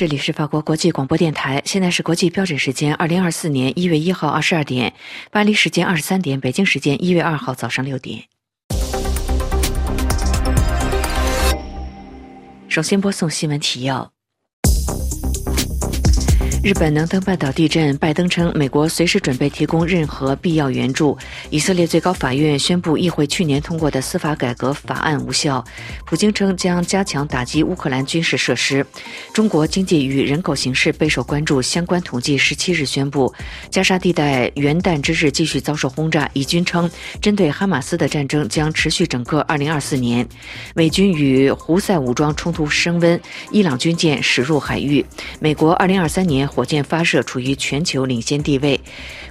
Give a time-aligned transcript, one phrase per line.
[0.00, 4.94] 这里是法国国际广播电台，现在是国际标准时间二零二四年一月一号二十二点，
[5.30, 8.24] 巴黎时间二十三点，北京时间一月二号早上六点。
[12.66, 14.10] 首先播送新闻提要。
[16.62, 21.16] 日本能登半岛地震，拜登称美国随时准备提供任何必要援助。
[21.48, 25.64] 以色列最高法院宣布议会去年通过的司法改革法案无效。
[26.04, 28.84] 普京称将加强打击乌克兰军事设施。
[29.32, 33.32] 中国经济与人口形势备受关注，相关统计十七日宣布，
[33.70, 36.28] 加沙地带元旦之日继续遭受轰炸。
[36.34, 36.90] 以军称，
[37.22, 40.28] 针对哈马斯的战争将持续整个二零二四年。
[40.74, 43.18] 美军与胡塞武装冲突升温，
[43.50, 45.02] 伊朗军舰驶入海域。
[45.40, 46.49] 美国二零二三年。
[46.50, 48.78] 火箭发射处于全球领先地位。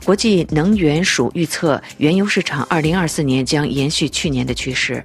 [0.05, 5.03] 国际能源署预测，原油市场2024年将延续去年的趋势。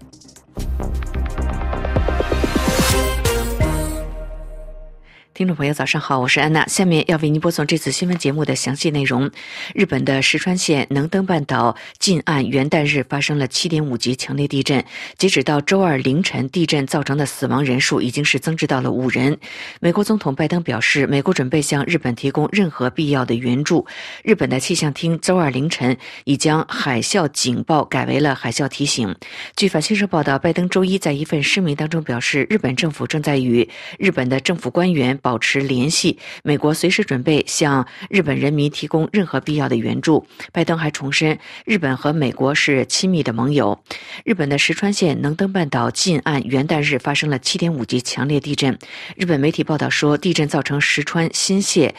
[5.35, 6.65] 听众朋友，早上好，我是安娜。
[6.69, 9.29] 下面要为您播送这次新闻节目的详细内容。
[9.75, 14.85] 日本的石川县能登半岛近岸元旦日发生了7.5级强烈地震，
[15.19, 19.37] 截止到周二凌晨，地震造成的死亡人数已经是增至到了五人。
[19.81, 23.85] 美国总统拜登表示，美国准备向日本提供任何必要的援助。
[24.23, 29.13] 日本的气象厅周二凌晨已将海啸警报改为了海啸提醒。
[29.57, 33.69] 据法新社报道，拜登周一在一份声明当中表示，日本政府正在与
[33.99, 35.19] 日本的政府官员。
[35.25, 40.27] 保持联系，美国随时准备向日本人民提供任何必要的援助。
[40.53, 43.83] 拜登还重申，日本和美国是亲密的盟友。
[44.23, 48.79] 日本的石川县能登半岛近岸元旦日发生了7.5级强烈地震。
[49.17, 51.95] 日本媒体报道说，地震造成石川、新泻、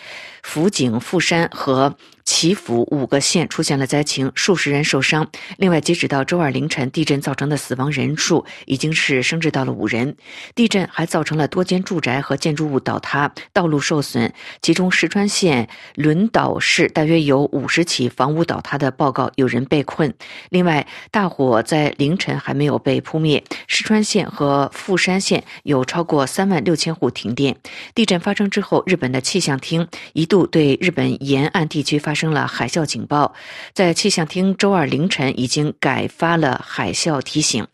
[0.46, 1.96] 福井、富山和。
[2.28, 5.30] 祈福五个县出现了灾情，数十人受伤。
[5.58, 10.18] 另外，截止到周二凌晨，地震造成的死亡人数已经是升至到了五人。
[10.56, 14.34] 地震还造成了多间住宅和建筑物倒塌，道路受损。
[14.60, 20.12] 其中，石川县轮岛市大约有五十起房屋倒塌的报告，有人被困。
[20.50, 23.44] 另外，大火在凌晨还没有被扑灭。
[23.68, 27.56] 石川县和富山县有超过三万六千户停电。
[27.94, 33.36] 地震发生之后，日本的气象厅一度对日本沿岸地区发生了海啸警报，
[33.74, 37.68] 在气象厅周二凌晨已经改发了海啸提醒。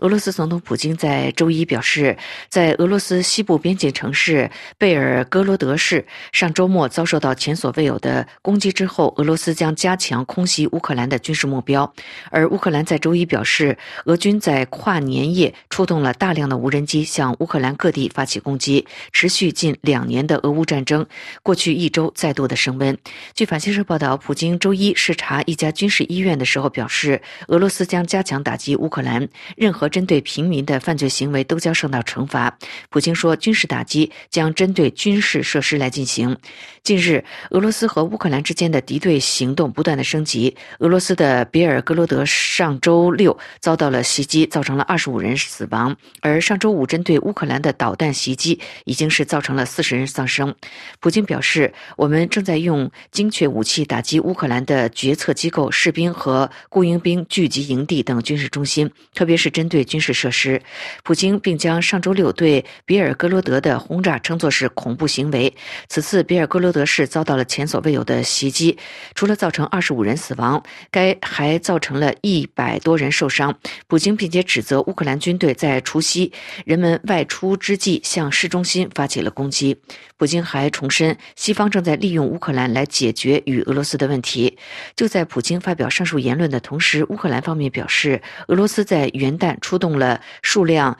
[0.00, 2.16] 俄罗斯总统普京在周一表示，
[2.50, 11.90] 在俄罗斯西部边境城市贝尔格罗德市上周末遭受到前所未有的攻击之后，俄罗斯将加强空袭乌克兰的军事目标。
[12.30, 21.06] 而乌克兰在周一表示，俄军在跨年夜出动了大量的无人机向乌克兰各地发起攻击，持续近两年的俄乌战争
[21.42, 22.96] 过去一周再度的升温。
[23.34, 29.85] 据法新社报道，普京周一视察一家军事医院的时候表示，俄罗斯将加强打击乌克兰，任何。
[29.88, 32.58] 针对平民的犯罪行为都将受到惩罚。
[32.90, 36.36] 普京说，军事打击将针对军事设施来进行。
[36.82, 40.56] 近日，俄罗斯和乌克兰之间的敌对行动不断的升级。
[40.78, 45.96] 俄罗斯的别尔哥罗德上周六遭到了袭击，造成了二十五人死亡。
[46.20, 50.54] 而上周五针对乌克兰的导弹袭击已经是造成了四十人丧生。
[51.00, 59.75] 普京表示，我们正在用精确武器打击乌克兰的决策机构、士兵和雇佣兵聚集营地等军事中心，特别是针对。
[59.76, 60.62] 对军事设施，
[61.02, 65.54] 普京并将上周六对比尔格罗德的轰炸称作是恐怖行为。
[65.86, 68.78] 此次比尔格罗德市遭到了前所未有的袭击，
[69.14, 73.54] 除了造成二十五人死亡，该还造成了一百多人受伤。
[73.86, 76.32] 普京并且指责乌克兰军队在除夕
[76.64, 79.76] 人们外出之际向市中心发起了攻击。
[80.16, 84.56] 普京还重申，西方正在利用乌克兰来解决与俄罗斯的问题。
[84.94, 89.54] 就在普京发表上述言论的同时，乌克兰方面表示，俄罗斯在元旦。
[89.66, 90.96] 出动了数量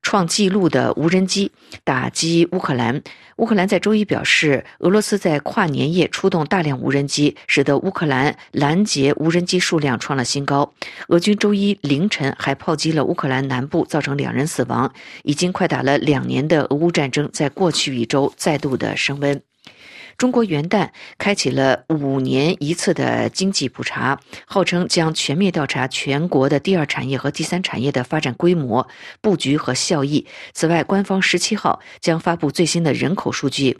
[0.00, 1.52] 创纪录的无人机
[1.84, 3.02] 打击乌克兰。
[3.36, 10.72] 乌克兰在周一表示，俄罗斯在跨年夜出动大量无人机，使得乌克兰拦截无人机数量创了新高。
[11.08, 14.90] 俄军周一凌晨还炮击了乌克兰南部，造成两人死亡。
[15.24, 19.42] 已经快打了两年的俄乌战争，在过去一周再度的升温。
[20.18, 28.88] 中国元旦开启了五年一次的经济普查，号称将全面调查全国的第二产业和第三产业的发展规模、
[29.20, 30.26] 布局和效益。
[30.54, 33.78] 此外，官方十七号将发布最新的人口数据。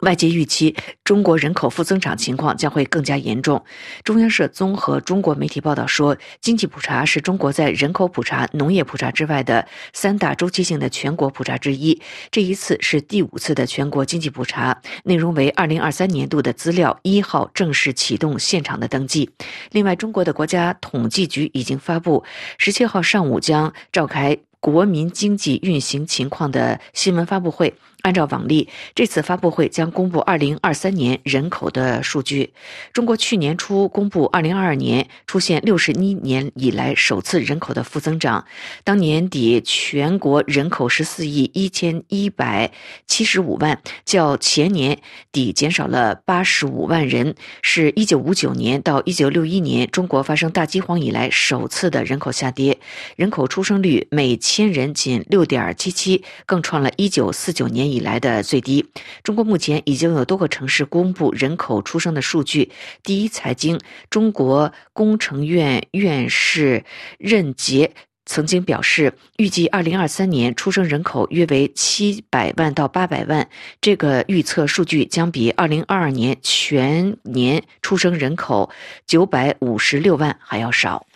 [0.00, 0.74] 外界预期
[1.04, 3.64] 中国人口负增长情况将会更加严重。
[4.04, 12.00] 中央社综合中国媒体报道说，经济普查是中国在人口普查、农业普查之外的三大周期性的全国普查之一。
[12.30, 19.30] 这一次是第五次的全国经济普查，内容为二零二三年度的资料，一号正式启动现场的登记。
[19.72, 22.24] 另外，中国的国家统计局已经发布，
[22.58, 27.74] 十七号上午将召开国民经济运行情况的新闻发布会。
[28.08, 32.54] 按照往例，这次发布会将公布2023年人口的数据。
[32.94, 38.46] 中国去年初公布2022年出现61年以来首次人口的负增长，
[38.82, 44.98] 当年底全国人口14亿1175万，较前年
[45.30, 52.78] 底减少了85万人，是一九五九年到一九六一年中国发生大饥荒以来首次的人口下跌，
[53.16, 58.88] 人口出生率每千人仅6.77，更创了一九四九年以以来的最低。
[59.22, 62.70] 中国目前已经有多个城市公布人口出生的数据。
[63.02, 66.84] 第一财经中国工程院院士
[67.18, 67.92] 任杰。
[68.30, 73.48] 曾经表示，预计二零二三年出生人口约为七百万到八百万。
[73.80, 78.70] 这个预测数据将比二零二二年全年出生人口
[79.06, 81.06] 九百五十六万还要少。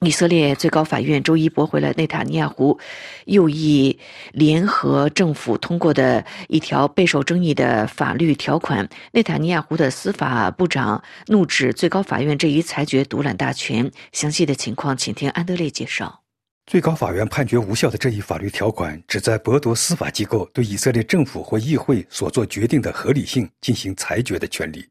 [0.00, 2.78] 以色列最高法院周一驳回了内塔尼亚胡
[3.24, 3.98] 右翼
[4.32, 8.86] 联合政府通过的一条备受争议的法律条款。
[9.12, 13.90] 内塔尼亚胡的司法部长怒指最高法院这一裁决独揽大权。
[14.12, 16.22] 详细的情况，请听安德烈介绍。
[16.66, 24.84] 最高法院判决无效的这一法律条款，旨在剥夺司法机构对以色列政府或议会所做决定的合理性进行裁决的权利。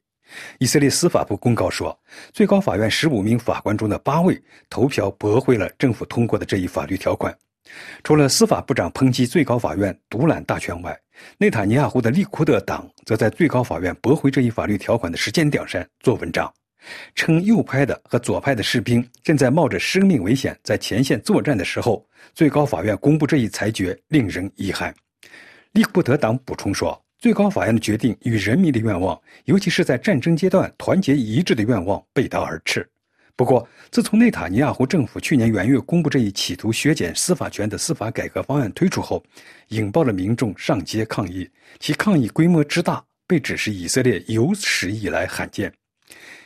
[0.60, 1.98] 以色列司法部公告说，
[2.34, 7.36] 最高法院十五名法官中的八位投票驳回了政府通过的这一法律条款。
[8.04, 10.98] 除了司法部长抨击最高法院独揽大权外，
[11.38, 16.52] 内塔尼亚胡的利库德党则在最高法院驳回这一法律条款的时间点上做文章。
[17.16, 22.06] 称右派的和左派的士兵正在冒着生命危险在前线作战的时候，
[22.36, 24.94] 最高法院公布这一裁决令人遗憾。
[25.72, 32.88] 利库德党补充说，最高法院的决定与人民的愿望，尤其是在战争阶段团结一致的愿望背道而驰。
[33.36, 39.22] 不过，自从内塔尼亚胡政府去年元月公布这一企图削减司法权的司法改革方案推出后，
[39.70, 45.74] 引爆了民众上街抗议，其抗议规模之大，被指是以色列有史以来罕见。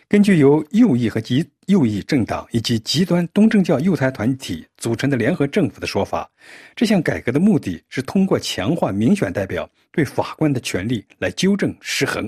[0.09, 6.27] 根据由右翼和极右翼政党以及极端东正教右派团体组成的联合政府的说法，
[6.75, 12.27] 这项改革的目的是通过强化民选代表对法官的权利来纠正失衡。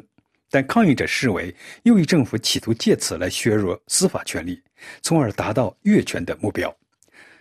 [0.52, 1.52] 但抗议者视为
[1.82, 4.62] 右翼政府企图借此来削弱司法权力，
[5.02, 6.72] 从而达到越权的目标。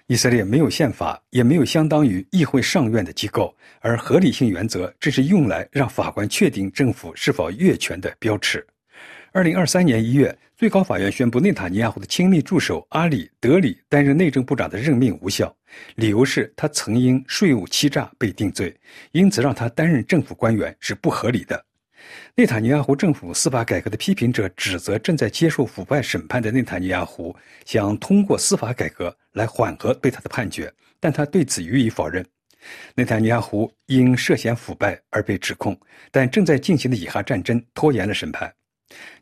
[0.06, 8.66] 以色列没有宪法，也没有相当于议会上院的机构，而合理性原则只是用来让法官确定政府是否越权的标尺。
[9.32, 15.54] 二零二三年一月，最高法院宣布内塔尼亚胡的亲密助手阿里·德里担任内政部长的任命无效，
[15.94, 18.76] 理由是他曾因税务欺诈被定罪，
[19.12, 21.64] 因此让他担任政府官员是不合理的。
[22.34, 27.34] 内塔尼亚胡政府司法改革的批评者指责正在接受腐败审判的内塔尼亚胡
[27.64, 32.26] 想通过司法改革来缓和对他的判决，但他对此予以否认。
[32.96, 35.78] 内塔尼亚胡因涉嫌腐败而被指控，
[36.10, 38.52] 但正在进行的以哈战争拖延了审判。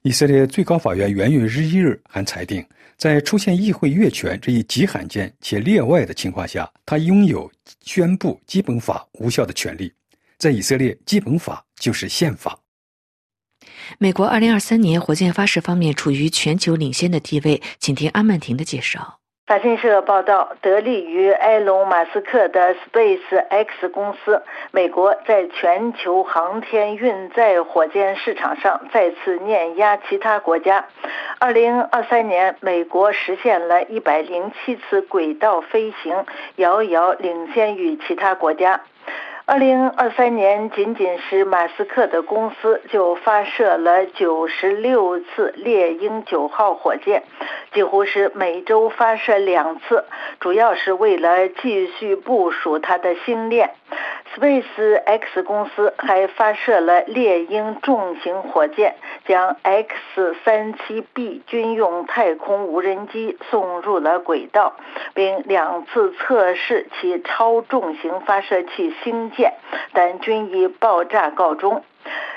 [0.03, 2.65] 以色列最高法院元月日一日还裁定，
[2.97, 7.50] 在出现议会越权这一极罕见且例外的情况下，他拥有
[7.82, 9.93] 宣布基本法无效的权利。
[10.38, 12.59] 在以色列，基本法就是宪法。
[13.99, 19.19] 美国二零二三年火箭发射方面处于全球领先的地位，请听阿曼婷的介绍。
[19.49, 30.85] 法新社报道，得力于埃隆·马斯克的 Space X 公司，美国在全球航天运载火箭市场上再次碾压其他国家。
[31.38, 36.26] 二零二三年，美国实现了一百零七次轨道飞行，
[36.57, 38.83] 遥遥领先于其他国家。
[39.50, 47.23] 二零二三年，仅仅是马斯克的公司就发射了九十六次猎鹰九号火箭，
[47.73, 50.05] 几乎是每周发射两次，
[50.38, 53.71] 主要是为了继续部署它的星链。
[54.37, 64.75] Space X 公司还发射了猎鹰重型火箭，将 X 三七 B 军用太空无人机送入了轨道，
[65.14, 69.54] 并两次测试其超重型发射器星舰，
[69.95, 71.85] 但均以爆炸告终。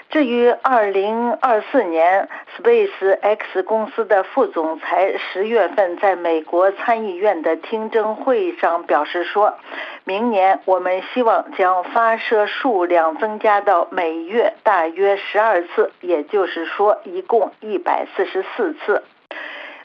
[0.10, 2.28] 至于2024年
[2.58, 9.58] ，Space X 公司的副总裁十月份在美国参议院的听证会上表示说，
[10.04, 19.04] 明年我们希望将发射数量增加到每月大约十二次，也就是说，一共一百四十四次。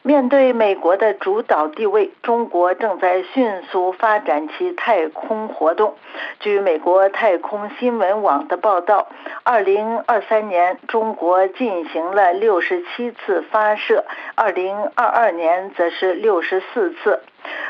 [0.07, 5.97] 面对美国的主导地位，中国正在迅速发展其太空活动。
[6.39, 9.09] 据美国太空新闻网的报道
[9.45, 14.05] ，2023年中国进行了67次发射
[14.37, 17.23] ，2022年则是64次。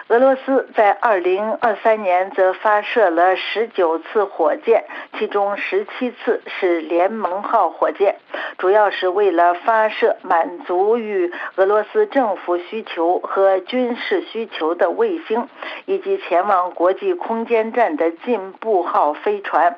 [0.08, 4.84] 俄罗斯在二零二三年则发射了十九次火箭，
[5.18, 8.16] 其中十七次是联盟号火箭，
[8.56, 15.48] 主要是为了发射满足于俄罗斯政府需求和军事需求的卫星，
[15.86, 19.76] 以及前往国际空间站的进步号飞船。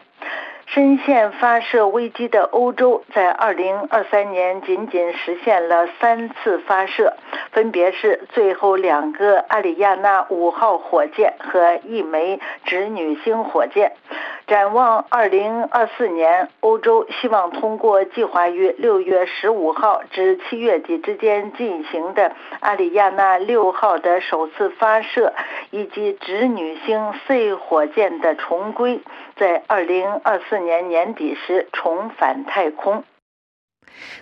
[0.71, 7.15] 深陷发射危机的欧洲，在2023年仅仅实现了三次发射，
[7.53, 13.93] 分别是最后两个阿里亚纳五号火箭和一枚织女星火箭。
[14.47, 25.33] 展望2024年，欧洲希望通过计划于6月15号至7月底之间进行的阿里亚纳六号的首次发射，
[25.71, 29.01] 以及织女星 C 火箭的重归。
[29.39, 33.05] 在二零二四年年底时重返太空。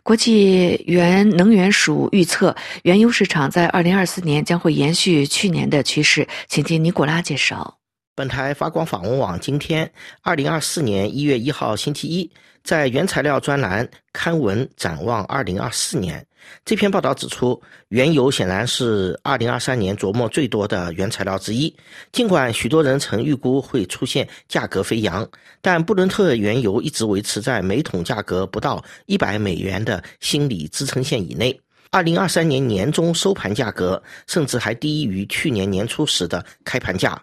[0.03, 6.29] 国际原能源署预测，原油市场在二零二四年将会延续去年的趋势。
[6.47, 7.79] 请听尼古拉介绍。
[8.15, 9.93] 本台发光访问网今天
[10.23, 12.31] 二零二四年一月一号星期一，
[12.67, 16.27] 在原材料专栏刊文展望二零二四年。
[16.65, 21.73] 这篇报道指出，原油显然是二零二三年琢磨最多的原材料之一。
[22.11, 25.25] 尽管许多人曾预估会出现价格飞扬，
[25.61, 31.57] 但布伦特原油一直维持在每桶价格不到一百美元的心理支撑线以内。
[31.93, 37.21] 二零二三年年中收盘价格甚至还低于去年年初时的开盘价。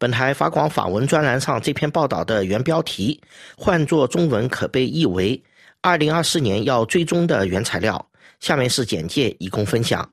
[0.00, 3.20] 本台法广法文专栏上这篇报道的原标题，
[3.54, 5.38] 换作中文可被译为
[5.82, 8.02] “二零二四年要追踪的原材料”。
[8.40, 10.10] 下面是简介，以供分享。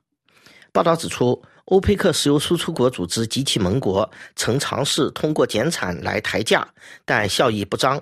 [0.72, 6.68] 报道指出，欧佩克石油输出国组织及其盟国曾尝试通过减产来抬价，
[7.06, 7.98] 但效益不彰，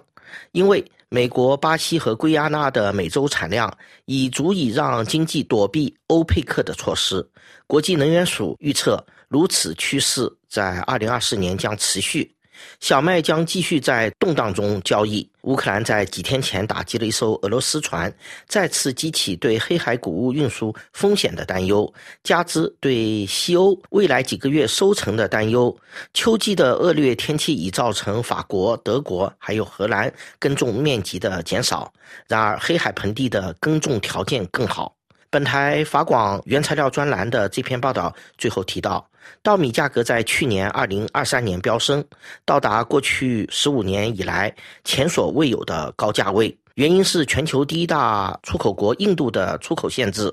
[0.50, 3.72] 因为美国、巴西和圭亚那的每周产量
[4.06, 7.24] 已足以让经济躲避欧佩克的措施。
[7.68, 9.06] 国际能源署预测。
[9.28, 12.32] 如此趋势在二零二四年将持续，
[12.80, 15.28] 小麦将继续在动荡中交易。
[15.42, 18.12] 乌克兰在几天前打击了一艘俄罗斯船，
[18.48, 21.92] 再次激起对黑海谷物运输风险的担忧，
[22.22, 25.76] 加之对西欧未来几个月收成的担忧。
[26.14, 31.92] 秋季的恶劣天气已造成法国、德国还有荷兰耕种面积的减少，
[32.28, 34.94] 然而黑海盆地的耕种条件更好。
[35.30, 39.08] 本台法广原材料专栏的这篇报道最后提到。
[39.42, 42.04] 稻米价格在去年二零二三年飙升，
[42.44, 44.54] 到达过去十五年以来
[44.84, 46.56] 前所未有的高价位。
[46.74, 50.30] 原因是全球第一大出口国印度的出口限制，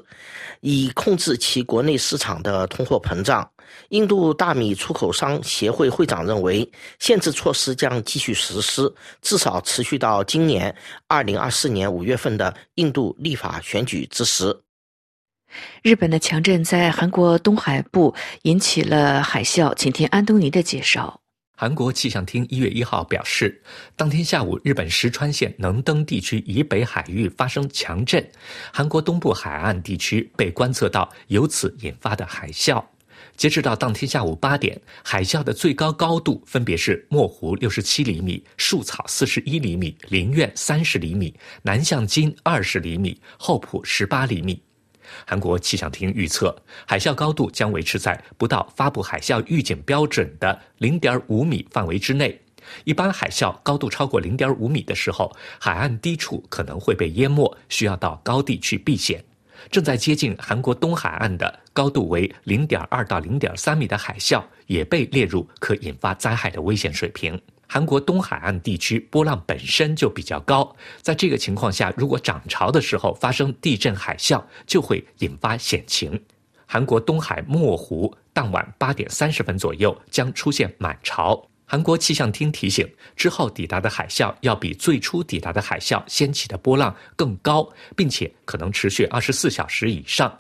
[0.60, 3.50] 以控制其国内市场的通货膨胀。
[3.90, 6.70] 印度大米出口商协会会长认为，
[7.00, 10.76] 限制措施将继续实施，至少持续到今年
[11.08, 14.54] 二零二四年五月份的印度立法选举之时。
[15.82, 21.20] 日本的强震在韩国东海部引起了海啸，请听安东尼的介绍。
[21.56, 23.62] 韩国气象厅一月一号表示，
[23.96, 28.28] 当天下午日本石川县能登地区以北海域发生强震，
[28.74, 32.84] 韩国东部海岸地区被观测到由此引发的海啸。
[33.38, 44.62] 截止到当天下午八点，海啸的最高高度分别是墨湖六十七厘米、树草四十一厘米、林苑三十厘米、南向津二十厘米、厚朴十八厘米。
[45.26, 46.56] 韩国气象厅预测，
[46.86, 52.40] 海啸高度将维持在不到发布海啸预警标准的零点五米范围之内。
[52.86, 59.24] 一般海啸高度超过零点五米的时候，海岸低处可能会被淹没，需要到高地去避险。
[59.70, 67.40] 正在接近韩国东海岸的高度为零点二到零点三米的海啸，也被列入可引发灾害的危险水平。
[67.68, 76.22] 韩国东海岸地区波浪本身就比较高，在这个情况下，如果涨潮的时候发生地震海啸，就会引发险情。
[76.66, 81.48] 韩国东海墨湖当晚八点三十分左右将出现满潮。
[81.66, 90.32] 韩国气象厅提醒，之后抵达的海啸要比最初抵达的海啸掀起的波浪更高，并且可能持续二十四小时以上。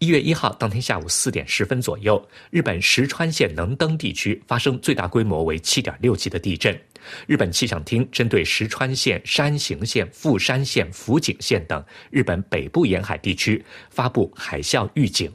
[0.00, 6.80] 一月一号当天下午四点十分左右，日本石川县能登地区发生最大规模为七点六级的地震。
[7.26, 15.32] 日本气象厅针对石川县、山形县、富山县、福井县等日本北部沿海地区发布海啸预警。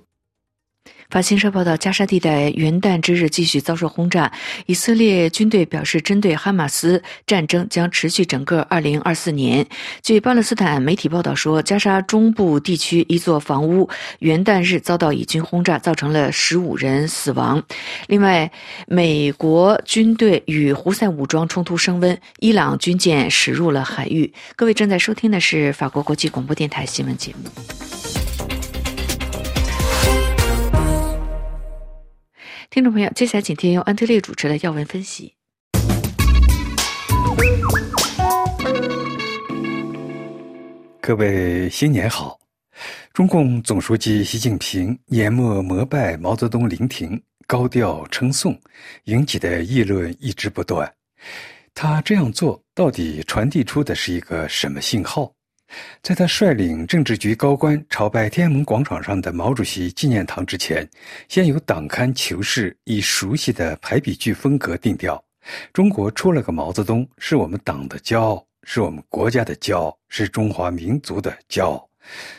[1.09, 4.31] 法新社报道，加沙地带元旦之日继续遭受轰炸。
[4.65, 9.65] 以色列军队表示，针对哈马斯战争将持续整个2024年。
[10.01, 13.87] 据巴勒斯坦媒体报道说，加沙中部地区一座房屋
[14.19, 17.63] 元旦日遭到以军轰炸，造成了15人死亡。
[18.07, 18.51] 另外，
[18.87, 24.33] 美国军队与胡塞武装冲突升温，伊朗军舰驶入了海域。
[24.55, 27.49] 各位正在收听的是法国国际广播电台新闻节目。
[32.73, 35.35] 听众朋友，接下来请听由安特烈主持的要闻分析。
[40.99, 42.39] 各位新年好！
[43.13, 48.59] 中共总书记习近平年末膜拜毛泽东陵亭，高调称颂，
[49.03, 50.91] 引起的议论一直不断。
[51.75, 55.31] 他这样做到底传递出的是一个什么信号？
[56.01, 60.87] 在他率领政治局高官朝拜天安门广场上的毛主席纪念堂之前，
[61.27, 65.23] 先由党刊《求是》以熟悉的排比句风格定调
[65.73, 71.89] ：“中国出了个毛泽东，是我们党的骄傲。”是我们国家的骄傲，是中华民族的骄傲，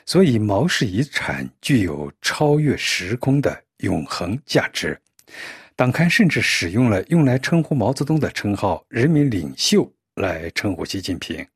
[0.06, 4.98] 所以毛氏遗产具有超越时空的永恒价值。
[5.76, 9.86] 党刊甚至使用了用来称呼毛泽东的称号“人民领袖”
[10.16, 11.36] 来称呼习近平。《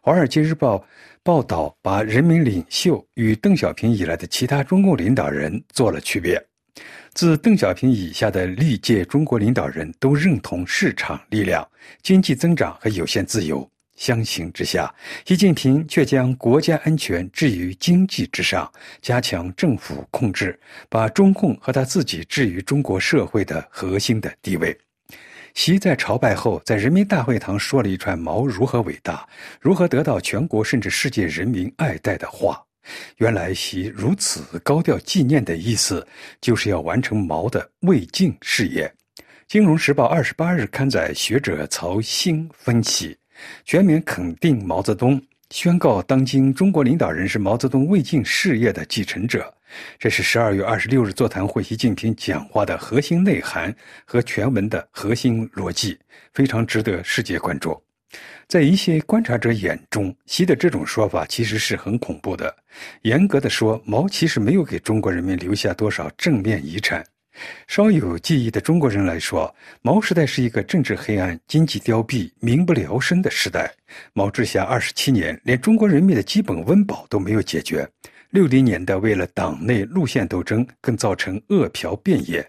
[0.00, 0.76] 华尔街日报》
[1.24, 6.38] 报道把“人民领袖”与邓小平以来的其他中共领导人做了区别。
[7.14, 11.66] 自邓小平以下的历届中国领导人都认同市场力量、
[12.02, 13.66] 经济增长和有限自由。
[13.96, 24.76] 相形之下，习近平却将国家安全置于经济之上，加强政府控制，把中共和他自己置于中国社会的核心的地位。
[25.54, 29.26] 习在朝拜后，在人民大会堂说了一串毛如何伟大、
[29.60, 32.60] 如何得到全国甚至世界人民爱戴的话。
[33.16, 36.06] 原来，习如此高调纪念的意思，
[36.40, 38.92] 就是要完成毛的未竟事业。
[39.46, 43.16] 《金融时报》二十八日刊载学者曹兴分析。
[43.64, 45.20] 全面肯定毛泽东，
[45.50, 49.52] 宣告当今中国领导人是毛泽东未尽事业的继承者，
[49.98, 55.98] 这是十二月二十六日座谈会习近平讲话的核心内涵和全文的核心逻辑，
[56.32, 57.80] 非常值得世界关注。
[58.46, 62.54] 在一些观察者眼中，习的这种说法其实是很恐怖的。
[63.02, 67.04] 严格的说，毛其实没有给中国人民留下多少正面遗产。
[67.66, 69.52] 稍有记忆的中国人来说，
[69.82, 73.74] 毛时代是一个政治黑暗、经济凋敝、民不聊生的时代。
[74.12, 77.88] 毛治下二十七年，连中国人民的基本温饱都没有解决。
[78.34, 82.44] 六零年代，为了党内路线斗争，更造成饿殍遍野。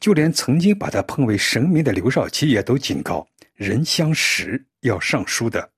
[0.00, 5.70] 就连曾经把他捧为神明的刘少奇也都警告：人相识要上书的。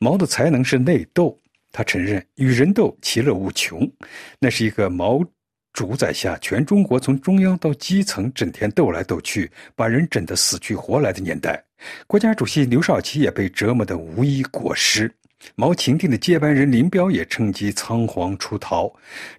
[0.00, 1.38] 毛的才能是内斗，
[1.70, 3.88] 他承认与人斗其乐无穷，
[4.40, 5.24] 那是一个毛。
[5.72, 11.64] 主宰下，全中国从中央到基层，整天斗来斗去，把人整得死去活来的年代。
[12.08, 15.08] 国家主席刘少奇也被折磨得无一果实。
[15.54, 18.92] 毛钦定的接班人林彪也趁机仓皇出逃，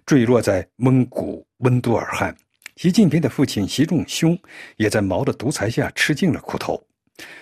[0.04, 2.34] 坠落在蒙古温都尔汗。
[2.76, 4.38] 习近平的父亲习仲勋
[4.76, 6.82] 也在毛的独裁下吃尽了苦头。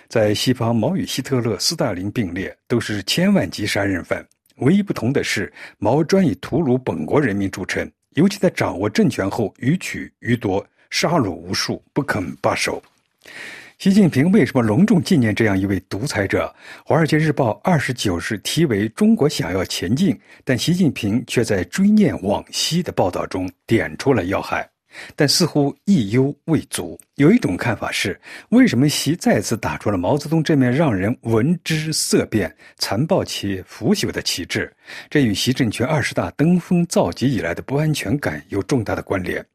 [0.07, 4.23] 在西方，毛与希特勒、斯大林并列，都是千万级杀人犯。
[4.57, 7.91] 唯一不同的是，毛专以屠戮本国人民著称。
[8.11, 12.81] 尤其在掌握政权后，予取予夺，杀戮无数，不肯罢手。
[13.83, 16.45] 习近平为什么隆重纪念这样一位独裁者？
[16.85, 24.65] 《华尔街日报》二十九日题为“中国想要前进，但习近平却在追念往昔”的报道中点出了要害。
[25.17, 26.97] 但似乎意犹未足。
[27.15, 28.17] 有一种看法是：
[28.51, 34.71] 为什么习再次打出了毛泽东这面让人闻之色变、残暴且腐朽的旗帜？
[35.09, 39.45] 这与习政权二十大登峰造极以来的不安全感有重大的关联。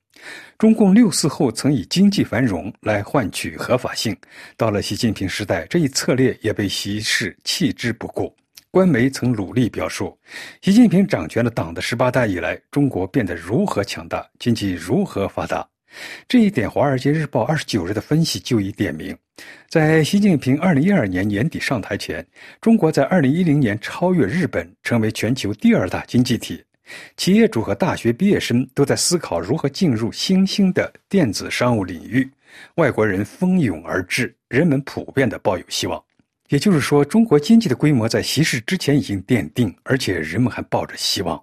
[0.59, 4.16] 中共六四后曾以经济繁荣来换取合法性，
[4.57, 8.35] 到了习近平时代，这一策略也被习氏弃之不顾。
[8.70, 10.16] 官媒曾努力表述，
[10.61, 15.66] 习近平掌权的党的十八大以来，中国变得如何强大，经济如何发达。
[16.28, 19.16] 这一点，《华尔街日报》二十九日的分析就已点明。
[19.70, 22.24] 在习近平二零一二年年底上台前，
[22.61, 26.62] 中国在二零一零年超越日本，成为全球第二大经济体。
[27.16, 32.29] 企业主和大学毕业生都在思考如何进入新兴的电子商务领域。
[32.77, 36.03] 外国人蜂拥而至，人们普遍的抱有希望。
[36.48, 41.38] 也就是说，中国经济的规模在习氏之前已经奠定，而且人们还抱着希望。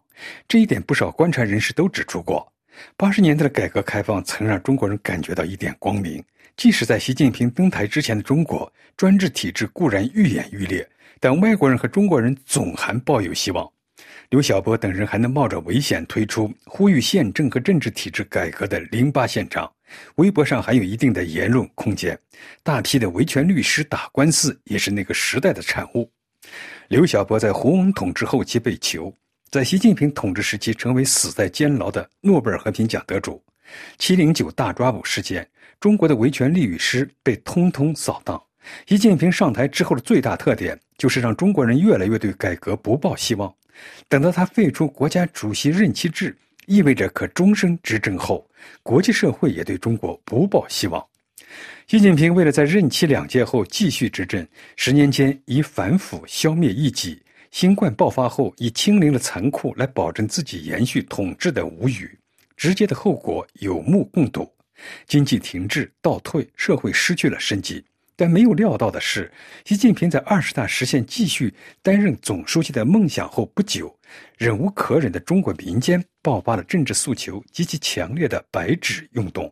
[0.47, 2.51] 这一点，不少观察人士都指出过。
[2.97, 6.23] 八十年代的改革开放曾让中国人感觉到一点光明。
[6.57, 10.87] 即使在习近平登台之前的中国，专制体制固然愈演愈烈，
[11.19, 13.69] 但外国人和中国人总还抱有希望。
[14.29, 19.71] 刘晓波等人还能冒着危险推出呼吁宪政和政治体制改革的零八宪章。
[20.15, 22.17] 微博上还有一定的言论空间，
[22.63, 26.09] 大批的维权律师打官司也是那个时代的产物。
[26.87, 29.13] 刘晓波在胡温统治后期被囚，
[29.51, 33.41] 在习近平统治时期成为死在监牢的诺贝尔和平奖得主。
[33.97, 35.47] 七零九大抓捕事件，
[35.79, 38.41] 中国的维权律师被通通扫荡。
[38.87, 43.53] 习近平上台之后的最大特点就是让中国人越来越对改革不抱希望。
[44.07, 46.35] 等到他废除国家主席任期制。
[46.67, 48.43] 意味着可终身执政后，
[48.81, 51.05] 国际社会也对中国不抱希望。
[51.85, 54.43] 习近平为了在任期两届后继续执政，
[54.75, 62.17] 十年间以反腐消灭异己，新冠爆发后以清零的残酷来保证自己延续统治的无语，
[62.57, 64.51] 直接的后果有目共睹：
[65.05, 67.85] 经济停滞倒退，社会失去了生机。
[68.15, 69.31] 但没有料到的是，
[69.65, 73.93] 习近平在二十大实现继续担任总书记的梦想后不久，
[74.37, 79.51] 忍无可忍的中国民间爆发了政治诉求极其强烈的“白纸运动”。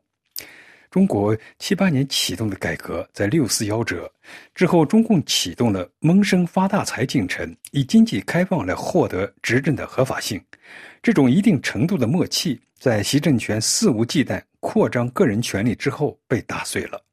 [0.90, 4.10] 中国七八年启动的改革，在六四夭折
[4.54, 10.40] 之后，中共启动了闷声发大财进程，以经济开放来获得执政的合法性。
[11.02, 17.04] 这种一定程度的默契，在习政权肆无忌惮扩张个人权利之后被打碎了。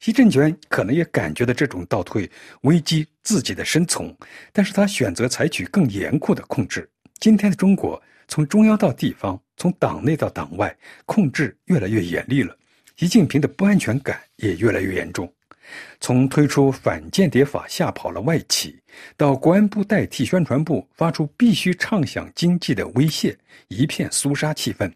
[0.00, 2.30] 习政权可能也感觉到这种倒退
[2.62, 4.14] 危机自己的生存，
[4.52, 6.88] 但是他选择采取更严酷的控制。
[7.18, 12.56] 今天的中国，从中央到地方，从党内到党外，控制越来越严厉了。
[12.96, 15.32] 习近平的不安全感也越来越严重。
[16.00, 18.78] 从推出反间谍法吓跑了外企，
[19.16, 23.36] 到国安部代替宣传部发出必须畅想经济的威胁，
[23.68, 24.92] 一片肃杀气氛。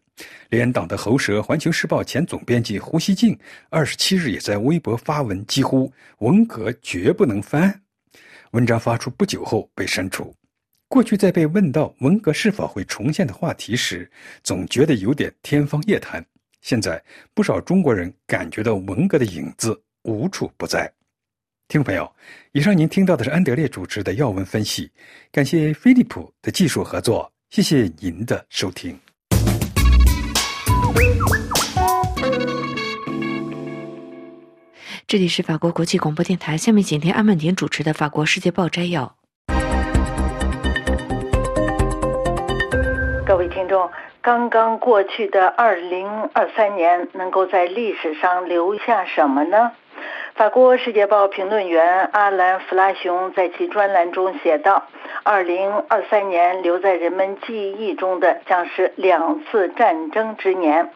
[0.51, 3.37] 连党的喉舌《环球时报》前总编辑胡锡进
[3.71, 7.83] 二十七日也在微博发文，几乎文革绝不能翻。
[8.53, 10.35] 文章发出不久后被删除。
[10.87, 14.09] 过去在被问到文革是否会重现的话题时，
[14.45, 16.25] 总觉得有点天方夜谭。
[16.61, 19.83] 现在不少中国人感觉到文革的影子。
[20.03, 20.93] 无处不在，
[21.69, 22.11] 听众朋友，
[22.51, 24.91] 以上您听到的是安德烈主持的要闻分析，
[25.31, 28.99] 感谢飞利浦的技术合作，谢谢您的收听。
[35.07, 39.15] 这里是法国国际广播电台，下面请听阿曼婷主持的《法国世界报》摘要。
[43.25, 43.89] 各位听众，
[44.21, 49.71] 刚刚过去的二零二三年，能够在历史上留下什么呢？
[50.35, 54.85] 法国《世界报》评论员阿兰·弗拉雄在其专栏中写道
[55.25, 60.91] ：“二零二三年留在人们记忆中的将是两次战争之年。”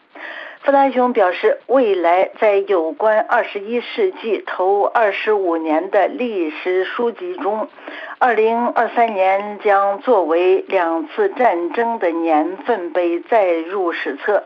[0.63, 7.69] 弗拉雄表示，未来在有关二十一世纪头二十五年的历史书籍中，
[8.17, 14.43] 二零二三年将作为两次战争的年份被载入史册。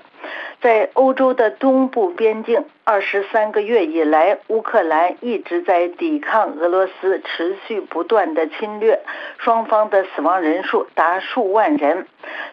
[0.61, 8.99] 在欧洲的东部边境，二十三个月以来，乌克兰一直在抵抗俄罗斯持续不断的侵略，
[9.39, 12.05] 双方的死亡人数达数万人。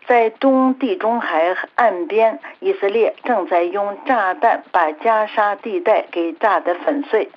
[0.06, 7.28] 在东地中海岸边，以色列正在用炸弹把加沙地带给炸得粉碎。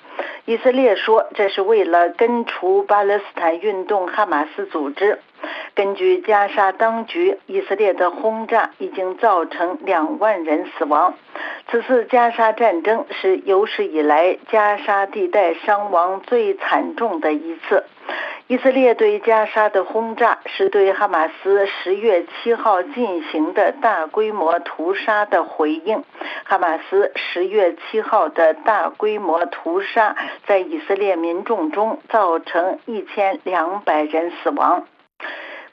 [0.44, 5.20] 以色列说，这是为了根除巴勒斯坦运动哈马斯组织。
[5.74, 11.14] 根据加沙当局，以色列的轰炸已经造成两万人死亡。
[11.70, 17.84] 此次加沙战争是有史以来加沙地带伤亡最惨重的一次。
[18.52, 26.04] 以色列对加沙的轰炸是对哈马斯十月七号进行的大规模屠杀的回应。
[26.44, 30.14] 哈马斯十月七号的大规模屠杀
[30.46, 34.84] 在以色列民众中造成一千两百人死亡。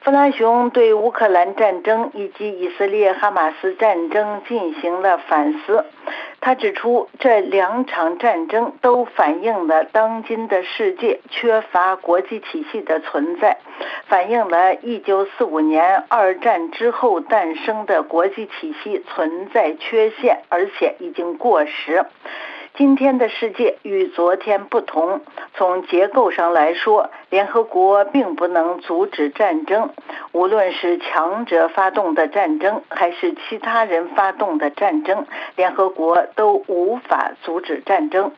[0.02, 5.86] 弗拉雄对乌克兰战争以及以色列哈马斯战争进行了反思。
[6.40, 13.58] 他指出，这两场战争都反映了当今的世界缺乏国际体系的存在，
[14.08, 22.06] 反映了1945年二战之后诞生的国际体系存在缺陷，而且已经过时。
[22.80, 25.20] 今天的世界与昨天不同。
[25.54, 29.90] 从结构上来说，联合国并不能阻止战争。
[30.32, 35.26] 无论是强者发动的战争，还是其他人发动的战争，
[35.58, 38.32] 联合国都无法阻止战争。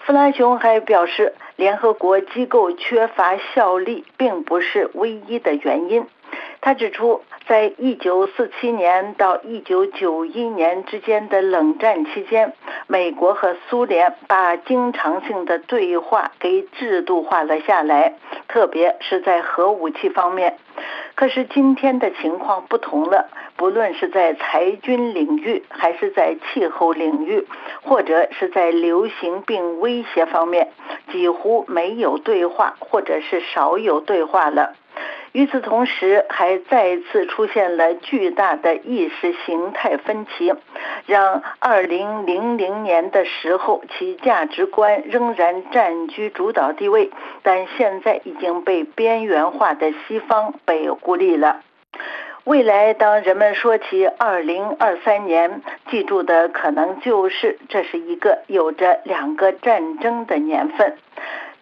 [0.00, 6.04] 弗拉雄还表示，联合国机构缺乏效力，并不是唯一的原因。
[6.60, 12.52] 他指出，在一九四七年到一九九一年之间的冷战期间，
[12.86, 18.14] 美国和苏联把经常性的对话给制度化了下来，
[18.46, 20.58] 特别是在核武器方面。
[21.16, 27.44] 可是今天的情况不同了，不论是在裁军领域，还是在气候领域，
[27.82, 30.68] 或者是在流行病威胁方面，
[31.10, 34.76] 几乎没有对话，或者是少有对话了。
[35.32, 40.52] 与此同时，还再次出现了巨大的意识形态分歧，
[41.06, 47.10] 让2000年的时候其价值观仍然占据主导地位，
[47.42, 51.60] 但现在已经被边缘化的西方被孤立了。
[52.44, 60.96] 未来，当人们说起二零二三年，记住的可能就是这是一个有着两个战争的年份。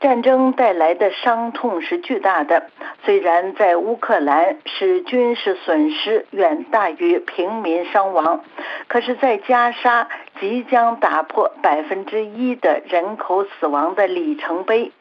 [0.00, 2.68] 战争带来的伤痛是巨大的，
[3.04, 8.44] 虽然在乌克兰是军事损失远大于平民伤亡，
[8.86, 10.08] 可是，在加沙
[10.38, 14.92] 即将打破百分之一的人口死亡的里程碑。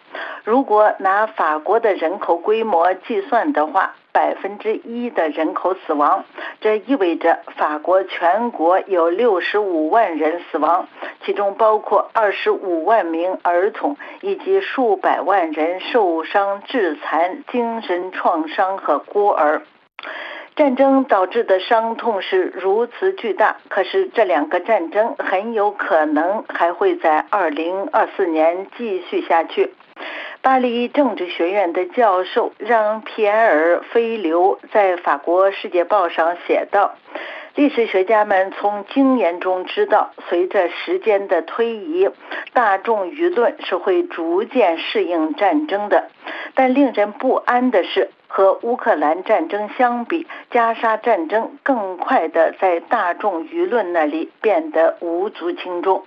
[0.43, 6.23] 如果拿法国的人口规模计算的话，百分之一的人口死亡，
[6.61, 10.87] 这意味着法国全国有六十五万人死亡，
[11.23, 19.61] 其中包括二十五万名儿童以及数百万人受伤、致残、精神创伤和孤儿。
[20.55, 29.75] 战争导致的伤痛是如此巨大，可是这两个战争很有可能还会在二零二四年继续下去。
[30.41, 36.95] 巴黎政治学院的教授让·皮埃尔·菲留在法国《世界报》上写道
[37.55, 42.09] ：“历史学家们从经验中知道，随着时间的推移，
[42.53, 46.07] 大众舆论是会逐渐适应战争的。
[46.55, 56.05] 但令人不安的是，和乌克兰战争相比，加沙战争更快地在大众舆论那里变得无足轻重。”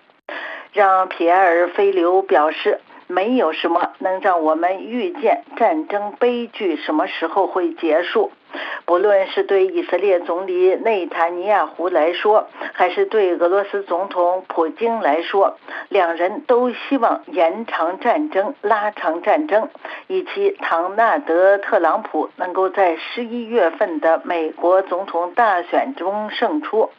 [0.73, 2.81] 让·皮埃尔·菲留表示。
[3.11, 8.31] 没有什么能让我们预见战争悲剧什么时候会结束。
[8.85, 15.57] 不论是对以色列总理内塔尼亚胡来说，还是对俄罗斯总统普京来说，
[15.89, 19.69] 两人都希望延长战争、拉长战争，
[20.09, 26.91] 以及唐纳德·特朗普能够在十一月份的美国总统大选中胜出。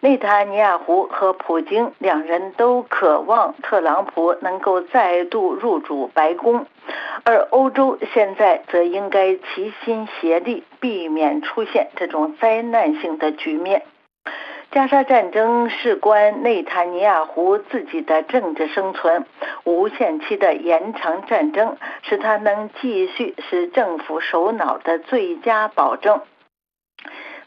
[0.00, 6.66] 内塔尼亚胡和普京两人都渴望特朗普能够再度入主白宫，
[7.24, 13.82] 而欧洲现在则应该齐心协力，避免出现这种灾难性的局面。
[14.70, 19.24] 加沙战争事关内塔尼亚胡自己的政治生存，
[19.64, 26.20] 无限期的延长战争是他能继续是政府首脑的最佳保证。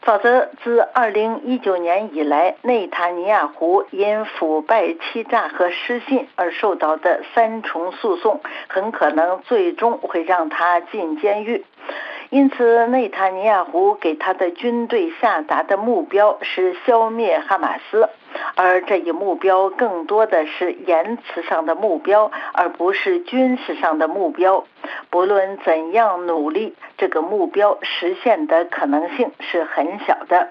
[0.00, 11.64] 否则，自2019年以来，内塔尼亚胡因腐败、欺诈和失信而受到的三重诉讼，很可能最终会让他进监狱。
[12.32, 18.08] 因此，内塔尼亚胡给他的军队下达的目标是消灭哈马斯，
[18.54, 24.64] 而这一目标更多的是言辞上的目标，而不是军事上的目标。
[25.10, 30.48] 不论怎样努力，这个目标实现的可能性是很小的。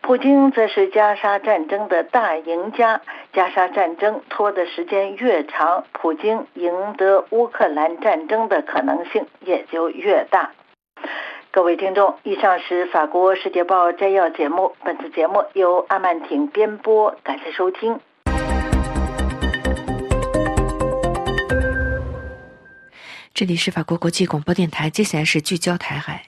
[0.00, 3.00] 普京则是加沙战争的大赢家，
[3.32, 10.50] 加沙战争拖的时间越长，普京赢得乌克兰战争的可能性也就越大。
[11.50, 14.72] 各位听众，以上是法国《世界报》摘要节目。
[14.84, 18.00] 本次节目由阿曼婷编播，感谢收听。
[23.32, 26.22] 这里是法国国际广播电台，接下来是聚焦台海。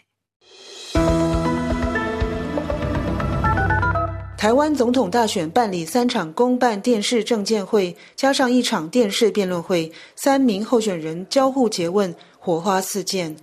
[4.37, 13.35] 台湾总统大选办理三场公办电视政见会，加上一场电视辩论会，三名候选人交互诘问，火花四溅。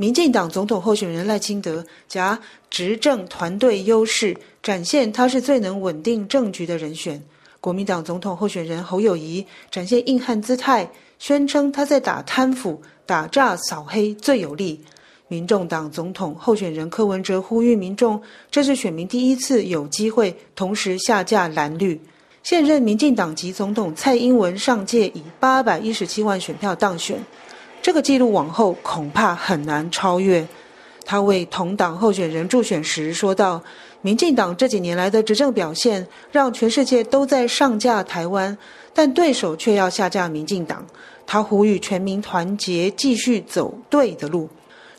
[0.00, 7.22] 民进党总统候选人赖清德夹执政团队优势，展现他是最能稳定政局的人选。
[7.60, 14.80] 国民党总统候选人侯友谊展现硬汉姿态，宣称他在打贪腐、打诈扫黑最有力。
[15.28, 18.18] 民众党总统候选人柯文哲呼吁民众，
[18.50, 22.00] 这是选民第一次有机会同时下架蓝绿。
[22.42, 27.22] 现任民进党籍总统蔡英文上届以八百一十七万选票当选。
[27.82, 30.46] 这个记录往后恐怕很难超越。
[31.04, 33.60] 他为同党候选人助选时说道
[34.02, 38.56] ：“民进党这几年来的执政表现，让全世界都在上架台湾，
[38.94, 40.86] 但对手却要下架民进党。”
[41.26, 44.48] 他呼吁全民团结，继续走对的路。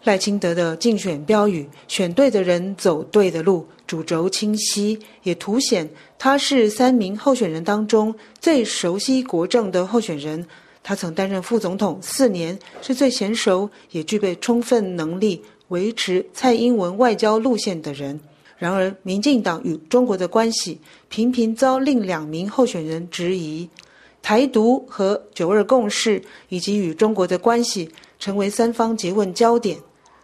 [0.03, 10.45] 赖清德的竞选标语“选对的人，走对的路”，主轴清晰，也凸显他是三名候选人当中最熟悉国政的候选人。
[10.83, 18.19] 他曾担任副总统四年，是最娴熟也具备充分能力维持蔡英文外交路线的人。
[18.57, 23.67] 然而，民进党与中国的关系频频遭另两名候选人质疑，
[24.21, 27.89] 台独和九二共识以及与中国的关系
[28.19, 29.77] 成为三方诘问焦点。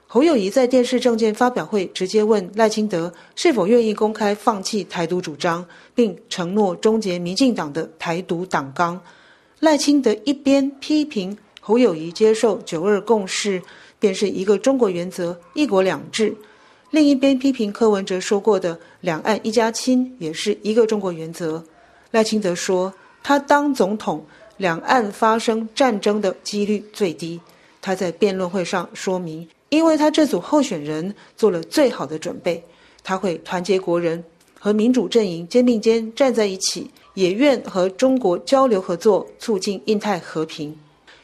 [0.05, 8.99] 侯友谊在电视政见发表会直接问赖清德是否愿意公开放弃台独主张，并承诺终结民进党的台独党纲。
[9.59, 13.59] 赖清德一边批评侯友谊接受九二共识，
[13.99, 16.31] 便是一个中国原则、一国两制；
[16.91, 21.63] 另一边批评柯文哲说过的“两岸一家亲”也是一个中国原则。
[22.11, 22.93] 赖清德说，
[23.23, 24.23] 他当总统，
[24.57, 27.41] 两岸发生战争的几率最低。
[27.81, 32.63] 他在辩论会上说明，因为他这组候选人做了最好的准备，
[33.03, 34.23] 他会团结国人，
[34.59, 40.77] 和民主阵营肩并肩站在一起，也愿和中国交流合作，促进印太和平。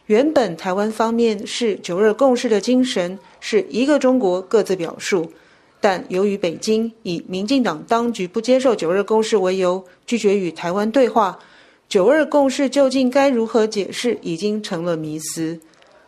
[0.07, 5.31] 原本台湾方面是九二共识的精神，是一个中国各自表述。
[5.79, 11.37] 但由于北京以民进党当局不接受九二共识为由，拒绝与台湾对话，
[11.87, 15.59] 九二共识究竟该如何解释，已经成了迷思。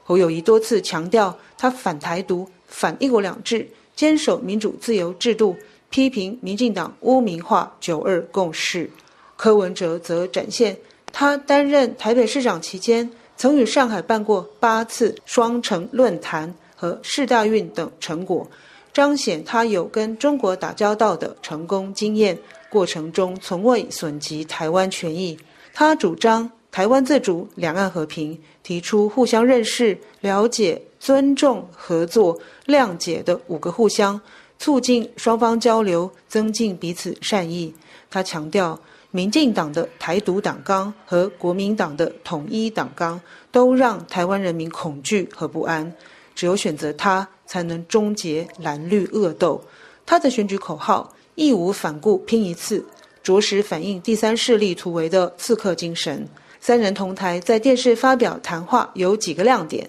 [0.01, 5.55] 侯友谊多次强调，他反台独、反一国两制，坚守民主自由制度，
[5.91, 8.89] 批评民进党污名化九二共识。
[9.35, 10.77] 柯文哲则展现
[11.11, 18.47] 他担任台北市长期间，曾与上海办过八次双城论坛和世大运等成果。
[18.93, 22.37] 彰显他有跟中国打交道的成功经验，
[22.69, 25.37] 过程中从未损及台湾权益。
[25.73, 34.19] 他主张台湾自主、两岸和平，提出互相认识、了解、尊重、合作、谅解的五个互相，
[34.59, 37.73] 促进双方交流，增进彼此善意。
[38.09, 38.79] 他强调，
[39.15, 43.19] 民进党的台独党纲和国民党的统一党纲
[43.51, 45.93] 都让台湾人民恐惧和不安，
[46.36, 47.28] 只有选择他。
[47.47, 49.62] 才能终结蓝绿恶斗。
[50.04, 52.84] 他的选举口号“义无反顾拼一次”，
[53.21, 56.28] 着实反映第三势力突围的刺客精神。
[56.60, 59.88] 三人同台在电视发表谈话，有几个亮点。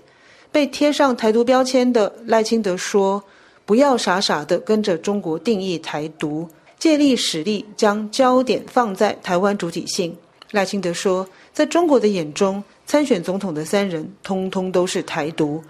[0.52, 3.24] 被贴上台独标签的赖清德说
[3.64, 6.46] ：“不要傻傻的跟着中国定义台独，
[6.86, 10.16] 借力使力，将焦点放在台湾主体性。”
[10.52, 15.60] 赖清德说：“在中国的眼中，参选总统的三人通通都是台独。”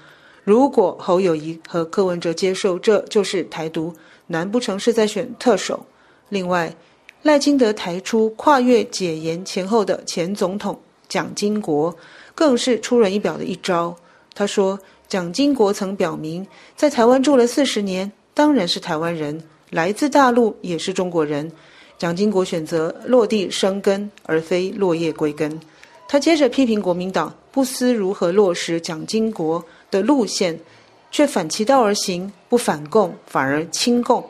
[0.44, 3.94] 如果侯友谊和柯文哲接受这就是台独，
[4.26, 5.86] 难不成是在选特首？
[6.28, 6.76] 另外，
[7.22, 11.96] 赖清德抬出跨越解严前后的前总统蒋经国，
[12.34, 13.96] 更是出人意表的一招。
[14.34, 19.42] 他说，蒋经国曾表明，在台湾住了四十年，当然是台湾人，
[19.76, 21.52] 来自大陆也是中国人。
[21.98, 25.60] 蒋经国选择落地生根，而非落叶归根。
[26.08, 29.62] 他接着批评国民党不思如何落实蒋经国。
[29.90, 30.58] 的路线，
[31.10, 34.24] 却反其道而行，不反共，反而亲共。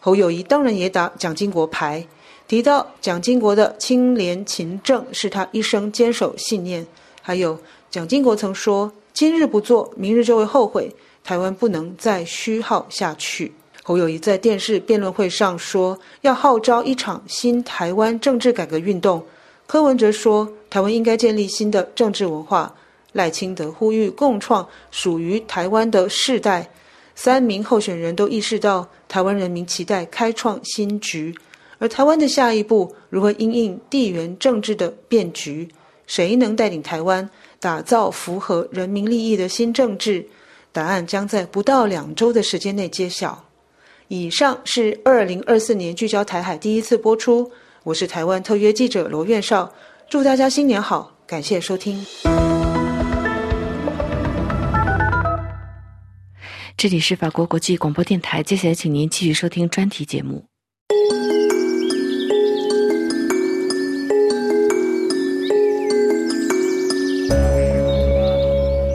[0.00, 2.04] 侯友谊当然也打蒋经国牌，
[2.48, 6.84] 提到蒋经国的清廉勤政是他一生坚守信念。
[7.22, 7.56] 还有
[7.92, 13.52] 蒋经国曾说：“今日不做，明日就会后悔。”台湾不能再虚耗下去。
[13.82, 19.24] 侯友谊在电视辩论会上说：“要号召一场新台湾政治改革运动。”
[19.66, 22.74] 柯文哲说：“台湾应该建立新的政治文化。”
[23.12, 26.70] 赖清德呼吁共创属于台湾的世代，
[27.16, 31.34] 三名候选人都意识到台湾人民期待开创新局，
[31.78, 35.68] 而台湾的下一步如何因应地缘政治的变局，
[36.06, 40.24] 谁能带领台湾打造符合人民利益的新政治？
[40.70, 43.44] 答案将在不到两周的时间内揭晓。
[44.12, 47.48] 以上是二零二四年聚焦台海第一次播出，
[47.84, 49.72] 我是台湾特约记者罗院少，
[50.08, 52.04] 祝大家新年好，感谢收听。
[56.76, 60.44] 这里是法国国际广播电台，接下来请您继续收听专题节目。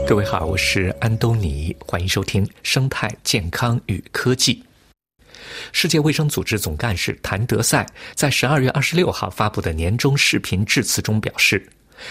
[0.06, 4.56] 各位好，我是安东尼，欢迎收听《生态健康与科技》。
[5.72, 11.68] 世界卫生组织总干事谭德赛在十二月二十六号发布的年终视频致辞中表示。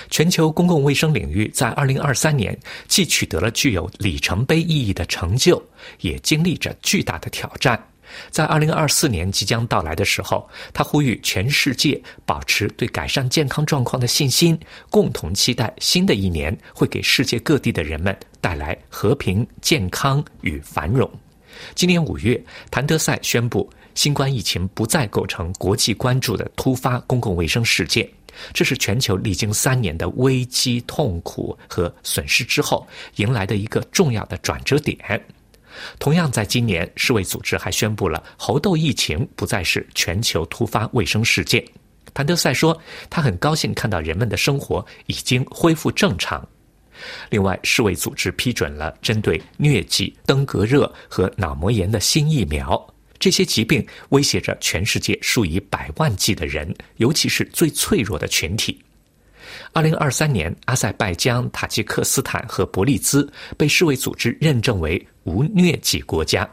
[0.09, 5.63] 全球公共卫生领域在二零二三年既取得了具有里程碑意义的成就，
[6.01, 7.79] 也经历着巨大的挑战。
[8.31, 21.11] 在二零二四年即将到来的时候，他呼吁全世界保持对改善健康状况的信心，共同期待新的一年会给世界各地的人们带来和平、健康与繁荣。
[21.75, 28.09] 今年五月，谭德赛宣布，新冠疫情不再构成国际关注的突发公共卫生事件。
[28.53, 32.85] 这是全球历经三年的危机、痛苦和损失之后
[33.17, 34.99] 迎来的一个重要的转折点。
[35.99, 41.65] 同样，在今年，世卫组织还宣布了猴痘疫情不再是全球突发卫生事件。
[42.13, 42.77] 谭德赛说，
[43.11, 46.47] 他很高兴看到人们的生活已经恢复正常。
[47.31, 52.81] 另外，世卫组织批准了针对疟疾、登革热和脑膜炎的新疫苗。
[53.19, 58.79] 这些疾病威胁着全世界数以百万计的人，尤其是最脆弱的群体。
[59.73, 66.49] 二零二三年，阿塞拜疆、塔吉克斯坦和伯利兹被世卫组织认证为无疟疾国家。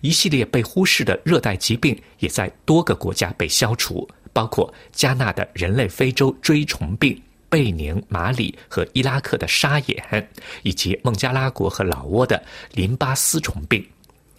[0.00, 7.20] 一系列被忽视的热带疾病也在多个国家被消除，包括加纳的人类非洲锥虫病、
[7.54, 10.28] 贝宁、马里和伊拉克的沙眼，
[10.64, 13.86] 以及孟加拉国和老挝的淋巴丝虫病。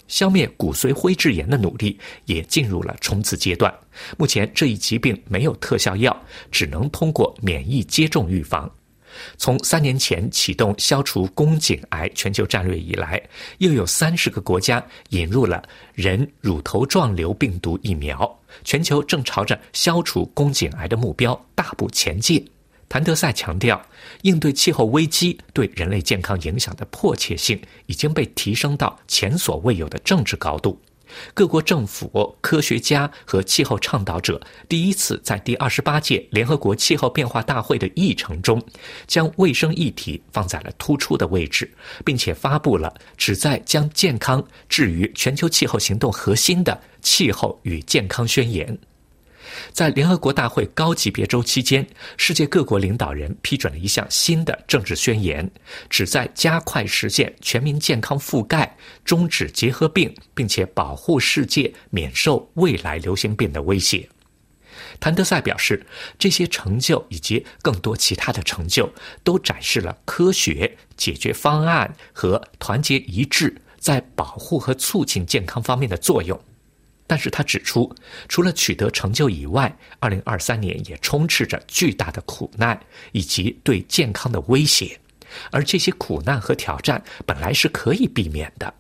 [0.10, 3.74] 消灭骨髓灰质炎的努力也进入了冲刺阶段。
[4.18, 6.14] 目前，这一疾病没有特效药，
[6.52, 8.70] 只能通过免疫接种预防。
[9.38, 13.22] 从三年前启动消除宫颈癌全球战略以来，
[13.60, 15.64] 又有三十个国家引入了
[15.94, 22.46] 人乳头状瘤病毒疫苗，全球正朝着消除宫颈癌的目标大步前进。
[22.88, 23.82] 谭德赛强调，
[24.22, 30.80] 应对气候危机对人类健康影响的迫切性已经被提升到前所未有的政治高度。
[31.34, 38.62] 各国政府、科学家和气候倡导者第一次在第二十八届联合国气候变化大会的议程中，
[39.06, 41.72] 将卫生议题放在了突出的位置，
[42.04, 48.78] 并且发布了旨在将健康置于全球气候行动核心的气候与健康宣言。
[49.72, 51.86] 在联合国大会高级别周期间，
[52.18, 55.50] 世界各国领导人批准了一项新的政治宣言，
[55.90, 64.08] 旨在加快实现全民健康覆盖，终止结核病，并且保护世界免受未来流行病的威胁。
[65.00, 65.86] 谭德赛表示，
[66.20, 68.92] 这些成就以及更多其他的成就，
[69.24, 76.40] 都展示了科学解决方案和团结一致在保护和促进健康方面的作用。
[77.08, 77.94] 但是他指出，
[78.28, 82.80] 除了取得成就以外，二零二三年也充斥着巨大的苦难
[83.12, 85.00] 以及对健康的威胁，
[85.52, 88.74] 而这些苦难和挑战本来是可以避免的。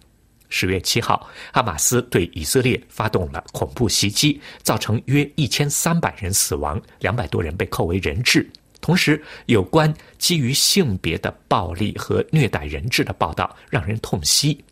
[0.49, 8.47] 十月七号，哈马斯对以色列发动了恐怖袭击，造成约一千三百人死亡，两百多人被扣为人质。
[8.79, 14.63] 同时，有关基于性别的暴力和虐待人质的报道让人痛惜。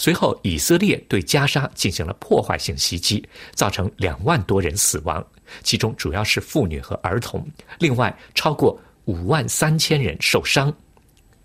[0.00, 3.22] 随后，以色列对加沙进行了破坏性袭击，
[3.52, 5.22] 造成两万多人死亡，
[5.62, 7.46] 其中主要是妇女和儿童。
[7.78, 10.74] 另外，超过五万三千人受伤。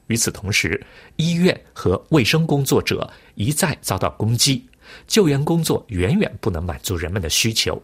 [0.07, 0.81] 与此同时，
[1.17, 4.65] 医院和卫生工作者一再遭到攻击，
[5.05, 7.83] 救援工作远远不能满足人们的需求。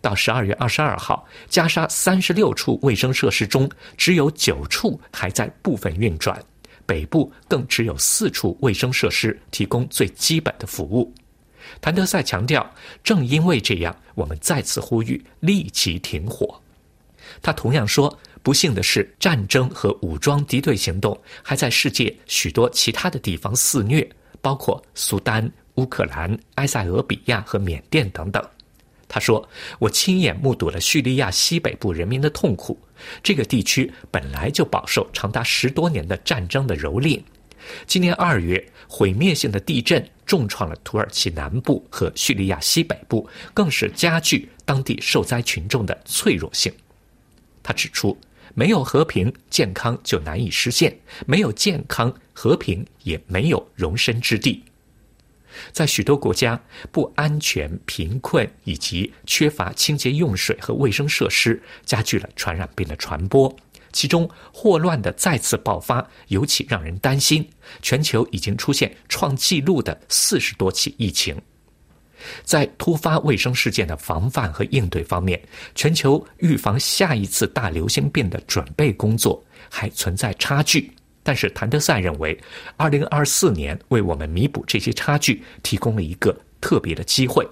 [0.00, 6.42] 到十二月二十二号，加沙三十六处卫生设施中，只有九处还在部分运转。
[6.90, 11.14] 北部更只有四处卫生设施提供最基本的服务。
[11.80, 12.68] 谭德赛强调，
[13.04, 16.60] 正因为这样，我们再次呼吁立即停火。
[17.40, 24.04] 他同样说，不幸的是，战争和武装敌对行动还在世界许多其他的地方肆虐，
[24.40, 28.44] 包括苏丹、乌克兰、埃塞俄比亚和缅甸等等。
[29.12, 29.46] 他说
[29.80, 32.78] ：“我亲眼目睹了叙利亚西北部人民的痛苦。
[33.24, 37.20] 这个地区本来就饱受长达十多年的战争的蹂躏。
[37.88, 46.72] 今年二月，毁灭性的地震重创了土耳其南部和叙利亚西北部，更是加剧当地受灾群众的脆弱性。”
[47.64, 48.16] 他指出
[48.54, 50.88] ：“没有和平，健康就难以实现；
[51.26, 54.62] 没有健康，和平也没有容身之地。”
[55.72, 63.54] 在许多国家，不安全、贫困以及缺乏清洁用水和卫生设施，加剧了传染病的传播。
[63.92, 67.48] 其中，霍乱的再次爆发尤其让人担心。
[67.82, 71.36] 全球已经出现创纪录的四十多起疫情。
[72.44, 75.42] 在突发卫生事件的防范和应对方面，
[75.74, 80.92] 全球预防下一次大流行病的准备工作还存在差距。
[81.22, 82.38] 但是，谭德赛认为，
[82.76, 87.46] 二零二四年为我们弥补这些差距提供了一个特别的机会。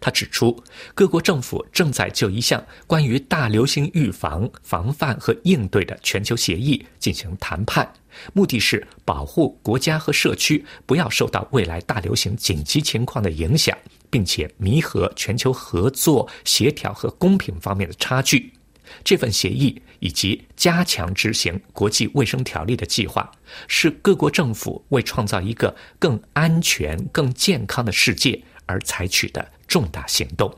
[0.00, 0.62] 他指出，
[0.94, 7.90] 各国政府正在就一项关于大流行预防、防范和应对的全球协议进行谈判，
[8.34, 13.76] 目的是保护国家和社区不要受到未来大流行紧急情况的影响，
[14.10, 18.52] 并且弥合全球合作、协调和公平方面的差距。
[19.04, 23.30] 这份协议以及加强执行国际卫生条例的计划，
[23.66, 30.52] 是各国政府为创造一个更安全、更健康的世界而采取的重大行动。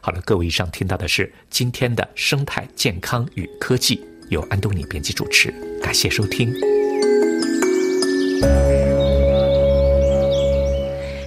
[0.00, 6.52] 好了，各位，以上听到的是今天的生态健康与科技，由安东尼编辑主持，感谢收听。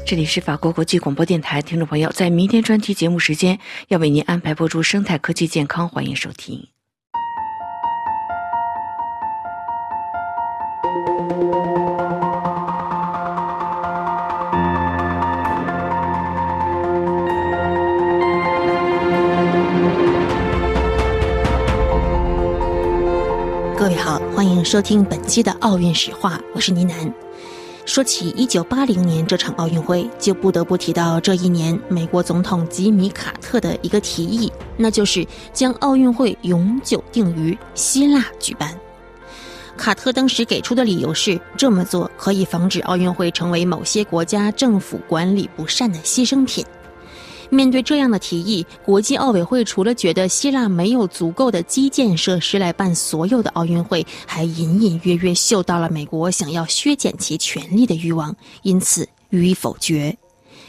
[0.05, 3.57] 这里是法国国际广播电台，听众朋友，在明天专题节目时间
[3.87, 6.67] 要为您安排播出生态科技健康，欢迎收听。
[24.71, 27.13] 收听本期的奥运史话，我是倪楠。
[27.85, 38.73] 说起1980年这场奥运会，就不得不提到这一年美国总统吉米·卡特的一个提议，那就是将奥运会永久定于希腊举办。
[39.75, 46.65] 卡特当时给出的理由是，这么做可以防止奥运会成为某些国家政府管理不善的牺牲品。
[47.51, 58.33] 面对这样的提议，国际奥委会除了觉得希腊没有足够的基建设施来办所有的奥运会，还隐隐约约嗅到了美国想要削减其权力的欲望，
[58.63, 60.17] 因此予以否决。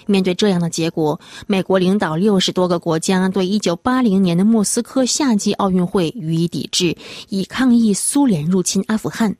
[0.06, 6.96] 面对这样的结果，美国领导六十多个国家对一九八零年的莫斯科夏季奥运会予以抵制，
[7.28, 9.36] 以抗议苏联入侵阿富汗。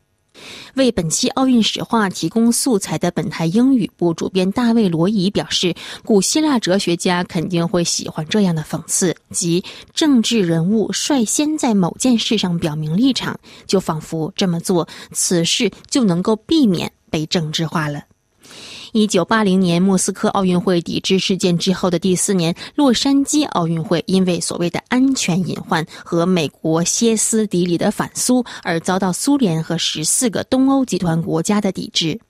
[0.75, 5.75] 为本期奥运史话提供素材的本台英语部主编大卫·罗伊表示，
[6.05, 18.03] 古希腊哲学家肯定会喜欢这样的讽刺，即政治人物率先在某件事上表明立场，就仿佛这么做，此事就能够避免被政治化了。
[18.93, 32.21] 一九八零年莫斯科奥运会抵制事件之后的第四年，洛杉矶奥运会因为所谓的安全隐患和美国歇斯底里的反苏，而遭到苏联和十四个东欧集团国家的抵制。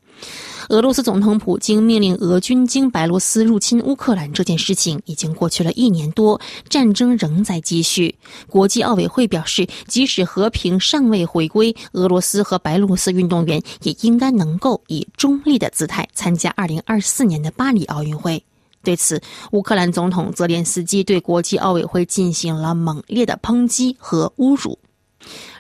[0.69, 8.15] 俄罗斯总统普京命令俄军经白罗斯入侵乌克兰这件事情已经过去了一年多，战争仍在继续。
[8.49, 18.43] 国际奥委会表示，即使和平尚未回归，俄罗斯和白罗斯运动员也应该能够以中立的姿态参加2024年的巴黎奥运会。
[18.85, 19.21] 对此，
[19.53, 24.79] 乌克兰总统泽连斯基对国际奥委会进行了猛烈的抨击和侮辱。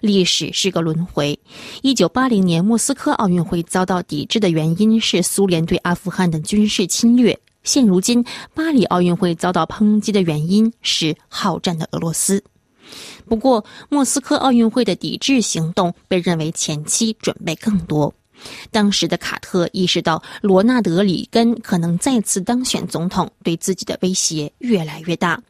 [0.01, 1.39] 历史是个轮回。
[1.83, 7.39] 一九八零年莫斯科奥运会遭到抵制的原因是苏联对阿富汗的军事侵略。
[7.65, 12.43] 现如今，巴黎奥运会遭到抨击的原因是好战的俄罗斯。
[13.29, 18.13] 不过，莫斯科奥运会的抵制行动被认为前期准备更多。
[18.70, 25.43] 当时的卡特意识到罗纳德·里根可能再次当选总统，对自己的威胁越来越大。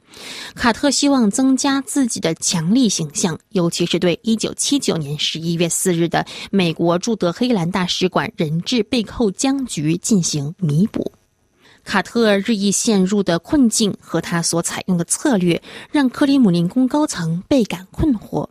[0.55, 11.12] 卡特希望增加自己的强力形象，尤其是对1979年11月4日的美国驻德黑兰大使馆人质被扣僵局进行弥补。
[11.84, 18.49] 卡特日益陷入的困境和他所采用的策略，让克里姆林宫高层倍感困惑。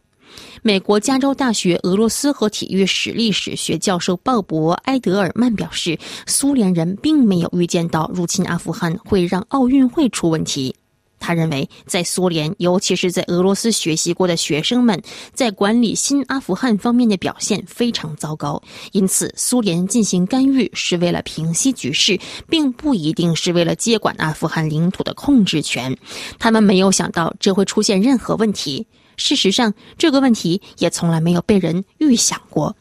[0.61, 10.75] 美国加州大学俄罗斯和体育史历史学教授鲍勃·埃德尔曼表示，苏联人并没有预见到入侵阿富汗会让奥运会出问题。
[11.23, 14.99] 他认为，在苏联，尤其是在俄罗斯学习过的学生们，
[15.35, 18.59] 在管理新阿富汗方面的表现非常糟糕。
[18.91, 22.19] 因此，苏联进行干预是为了平息局势，
[22.49, 25.95] 并不一定是为了接管阿富汗领土的控制权。
[26.39, 28.87] 他们没有想到这会出现任何问题。
[29.21, 32.75] 事实上，这个问题也从来没有被人预想过。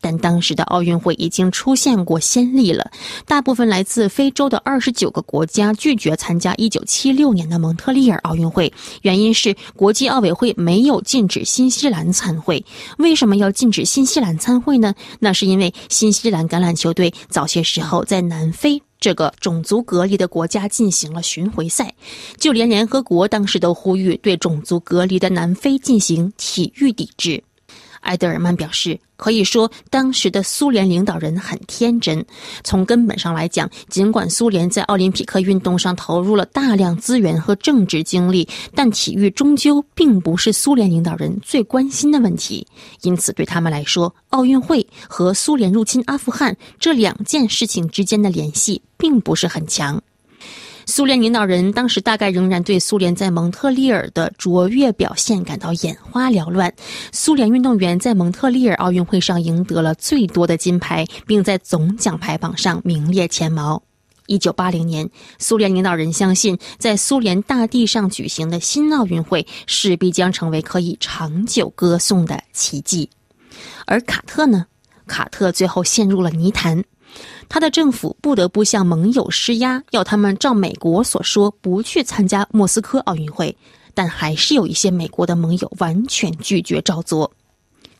[0.00, 2.90] 但当时的奥运会已经出现过先例了。
[3.24, 8.70] 大部分来自非洲的二十九个国家拒绝参加一九七六年的蒙特利尔奥运会，
[9.00, 12.62] 原因是国际奥委会没有禁止新西兰参会。
[12.98, 14.94] 为什么要禁止新西兰参会呢？
[15.20, 21.94] 那是因为新西兰橄榄球队早些时候在南非这个种族隔离的国家进行了巡回赛，
[22.38, 27.44] 就连联合国当时都呼吁对种族隔离的南非进行体育抵制。
[28.04, 32.24] 埃德尔曼表示：“可以说，当时的苏联领导人很天真。
[32.62, 42.66] 从根本上来讲，尽管苏联在奥林匹克运动上投入了大量资源和政治精力，但体育终究并不是苏联领导人最关心的问题。
[43.02, 50.00] 因此，对他们来说，奥运会和苏联入侵阿富汗这两件事情之间的联系并不是很强。”
[50.86, 56.72] 苏联领导人当时大概仍然对苏联在蒙特利尔的卓越表现感到眼花缭乱。
[57.12, 63.82] 苏联运动员在蒙特利尔奥运会上赢得了最多的金牌，并在总奖牌榜上名列前茅。
[64.26, 65.08] 一九八零年，
[65.38, 73.10] 苏联领导人相信，在苏联大地上举行的新奥运会势必将成为可以长久歌颂的奇迹。
[73.86, 74.66] 而卡特呢？
[75.06, 76.82] 卡特最后陷入了泥潭。
[77.48, 83.56] 他的政府不得不向盟友施压，要他们照美国所说不去参加莫斯科奥运会，
[83.94, 87.30] 但还是有一些美国的盟友完全拒绝照做。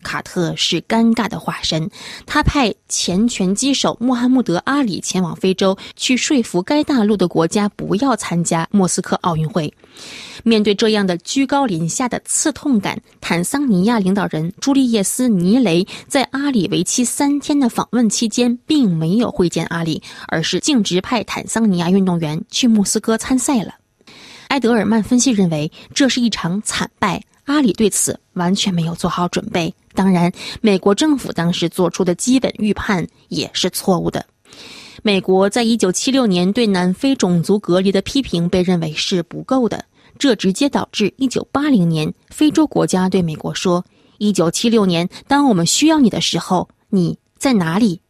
[0.04, 1.90] 卡特是尴尬的化身，
[2.24, 9.74] 他派前拳击手穆罕默德·阿里前往非洲，去说服该大陆的国家不要参加莫斯科奥运会。
[10.44, 23.74] 面对这样的居高临下的刺痛感，坦桑尼亚领导人朱利叶斯·尼雷在阿里为期三天的访问期间，并没有会见阿里，而是径直派坦桑尼亚运动员去莫斯科参赛了。
[24.48, 27.22] 埃德尔曼分析认为，这是一场惨败。
[27.44, 29.74] 阿里对此完全没有做好准备。
[29.94, 34.26] 当然，美国政府当时做出的基本预判也是错误的。
[35.02, 39.84] 美国在一九七六年对南非种族隔离的批评被认为是不够的，
[40.18, 43.84] 这直接导致一九八零年非洲国家对美国说
[44.18, 48.00] ：“一九七六年，当我们需要你的时候，你在哪里？”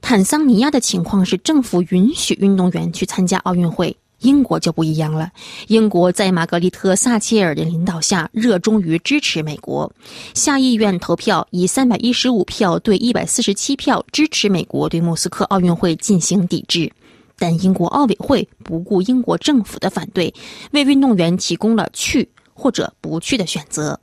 [0.00, 3.96] 坦桑尼亚的情况是，政府允许运动员去参加奥运会。
[4.20, 5.30] 英国就不一样了。
[5.68, 9.92] 英国在玛格丽特·撒切尔的领导下，热衷于支持美国。
[10.34, 16.90] 下议院投票以三百一十五票对一百四十七票支持美国对莫斯科奥运会进行抵制，
[17.38, 20.32] 但英国奥委会不顾英国政府的反对，
[20.72, 24.00] 为运动员提供了去或者不去的选择。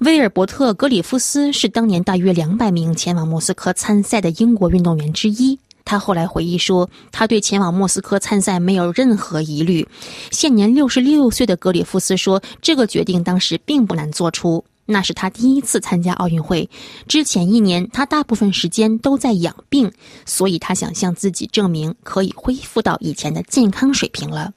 [0.00, 5.58] 威尔伯特·格里夫斯是当年大约两百名前往莫斯科参赛的英国运动员之一。
[5.88, 9.88] 他后来回忆说，他对前往莫斯科参赛没有任何疑虑。
[10.30, 14.62] 现年六十六岁的格里夫斯说，这个决定当时并不难做出。
[14.84, 16.68] 那是他第一次参加奥运会，
[17.06, 19.90] 之前一年他大部分时间都在养病，
[20.26, 24.52] 所以他想向自己证明可以恢复到以前的健康水平了。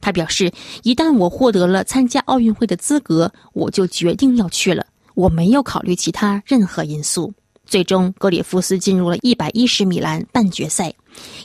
[0.00, 0.52] 他表示，
[0.82, 7.32] 一旦我获得了参加奥运会的资格，我就决定要去了，我没有考虑其他任何因素。
[7.66, 10.94] 最终，格里夫斯进入了一百一十米栏半决赛。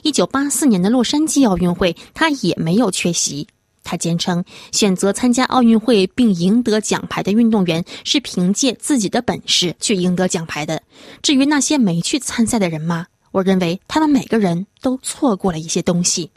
[0.02, 3.46] 一九八四年的洛杉矶奥运会，他也没有缺席。
[3.82, 10.82] 他坚称，选择参加奥运会并赢得奖牌的运动员是凭借自己的本事去赢得奖牌的。
[11.22, 13.06] 至于那些没去参赛的人吗？
[13.32, 16.30] 我认为他们每个人都错过了一些东西。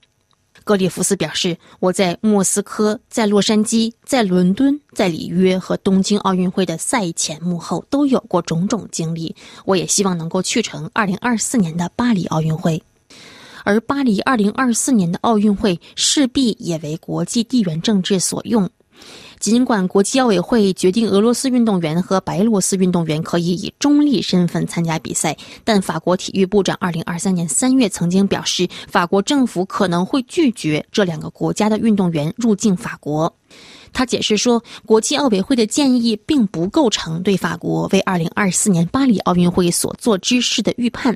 [0.64, 9.36] 格里夫斯表示：“我在莫斯科、在洛杉矶、在伦敦、在里约和东京奥运会的赛前幕后都有过种种经历。
[9.66, 12.82] 我也希望能够去成2024年的巴黎奥运会，
[13.64, 18.70] 而巴黎2024年的奥运会势必也为国际地缘政治所用。”
[19.40, 25.36] 尽管国际奥委会决定俄罗斯运动员和白俄罗斯运动员可以以中立身份参加比赛，
[25.66, 33.36] 但法国体育部长2023年3月曾经表示，法国政府可能会拒绝这两个国家的运动员入境法国。
[33.92, 41.16] 他解释说，国际奥委会的建议并不构成对法国为2024年巴黎奥运会所做之事的预判，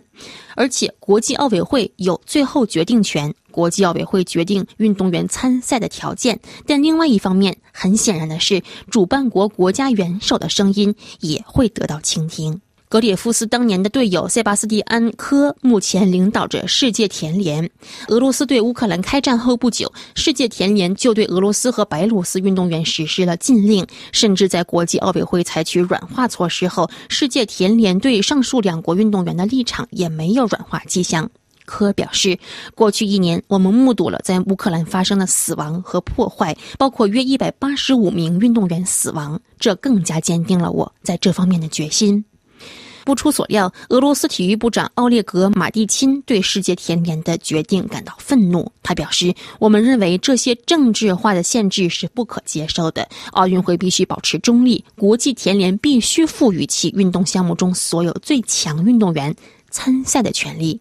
[0.55, 3.33] 而且国际奥委会有最后决定权。
[3.57, 12.61] 国际奥委会决定运动员参赛的条件，但另外一方面，很显然的是，主办国国家元首的声音也会得到倾听。
[12.87, 17.67] 格列夫斯当年的队友塞巴斯蒂安·科目前领导着世界田联。
[18.09, 31.27] 俄罗斯对乌克兰开战后不久，世界田联就对俄罗斯和白俄罗斯运动员实施了禁令，甚至在国际奥委会采取软化措施后，世界田联对上述两国运动员的立场也没有软化迹象。
[31.67, 32.39] 科表示，
[32.73, 42.23] 过去一年，我们目睹了在乌克兰发生的死亡和破坏，包括约一百八十五名运动员死亡，这更加坚定了我在这方面的决心。
[43.03, 48.69] 不出所料，俄罗斯体育部长奥列格·马蒂钦对世界田联的决定感到愤怒。
[48.83, 53.07] 他表示：“我们认为这些政治化的限制是不可接受的。
[53.31, 59.33] 奥运会必须保持中立，国际田联必须赋予其运动项目中所有最强运动员
[59.69, 60.77] 参赛的权利。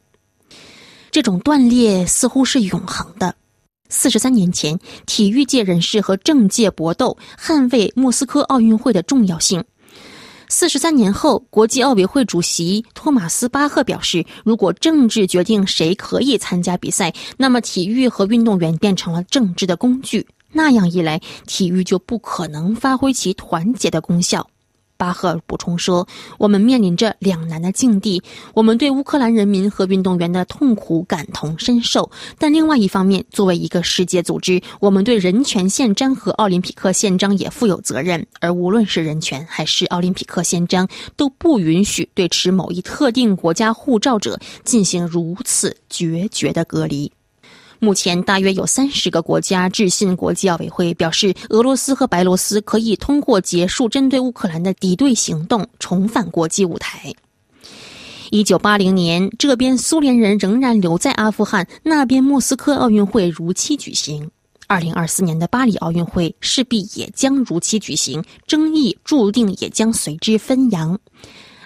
[1.17, 3.35] 这种断裂似乎是永恒的。
[3.89, 9.65] 四十三年前，体育界人士和政界搏斗，捍卫莫斯科奥运会的重要性。”
[10.51, 20.27] 四十三年后，国际奥委会主席托马斯·巴赫表示：“如果政治决定谁可以参加比赛，那么体育和运动员变成了政治的工具。
[20.53, 24.47] 那样一来，体育就不可能发挥其团结的功效。”
[24.97, 26.07] 巴赫补充说
[26.39, 28.23] ：“我们面临着两难的境地。
[28.55, 38.27] 我们对乌克兰人民和运动员的痛苦感同身受，但另外一方面，作为一个世界组织，我们对人权宪章和奥林匹克宪章也负有责任。
[38.41, 47.11] 而无论是人权还是奥林匹克宪章，都不允许对持某一特定国家护照者进行如此决绝的隔离。”
[47.79, 57.13] 目前大约有三十个国家致信国际奥委会，表示俄罗斯和白罗斯可以通过结束针对乌克兰的敌对行动，重返国际舞台。
[58.31, 64.29] 一九八零年，这边苏联人仍然留在阿富汗，那边莫斯科奥运会如期举行。
[64.67, 70.99] 二零二四年的巴黎奥运会势必也将如期举行，争议注定也将随之纷扬。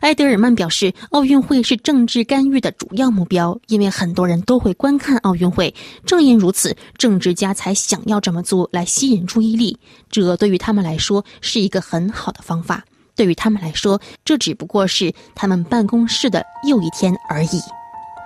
[0.00, 5.74] 埃德尔曼表示，奥运会是政治干预的主要目标，因为很多人都会观看奥运会。
[6.06, 9.78] 正因如此，政治家才想要这么做来吸引注意力。
[10.10, 12.82] 这对于他们来说是一个很好的方法。
[13.14, 17.60] 对于他们来说，这只不过是他们办公室的又一天而已。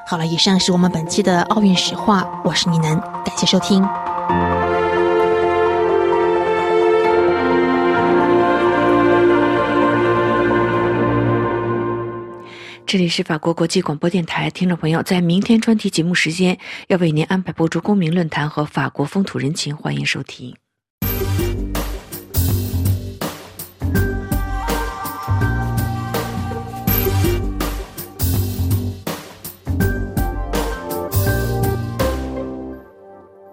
[0.06, 3.82] 好了，以上是我们本期的奥运史话，我是倪楠，感谢收听。
[12.86, 20.54] 这里是法国国际广播电台，听众朋友，在明天专题节目时间要为您安排播出公民论坛和法国风土人情，欢迎收听。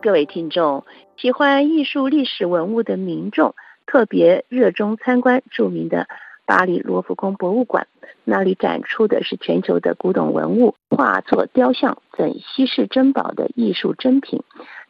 [0.02, 0.86] 各位听众，
[1.18, 3.56] 喜欢艺术历史文物的民众
[3.88, 6.08] 特别热衷参观著名的
[6.46, 7.88] 巴黎罗浮宫博物馆，
[8.24, 14.44] 那里展出的是全球的古董文物、画作、雕像等稀世珍宝的艺术珍品。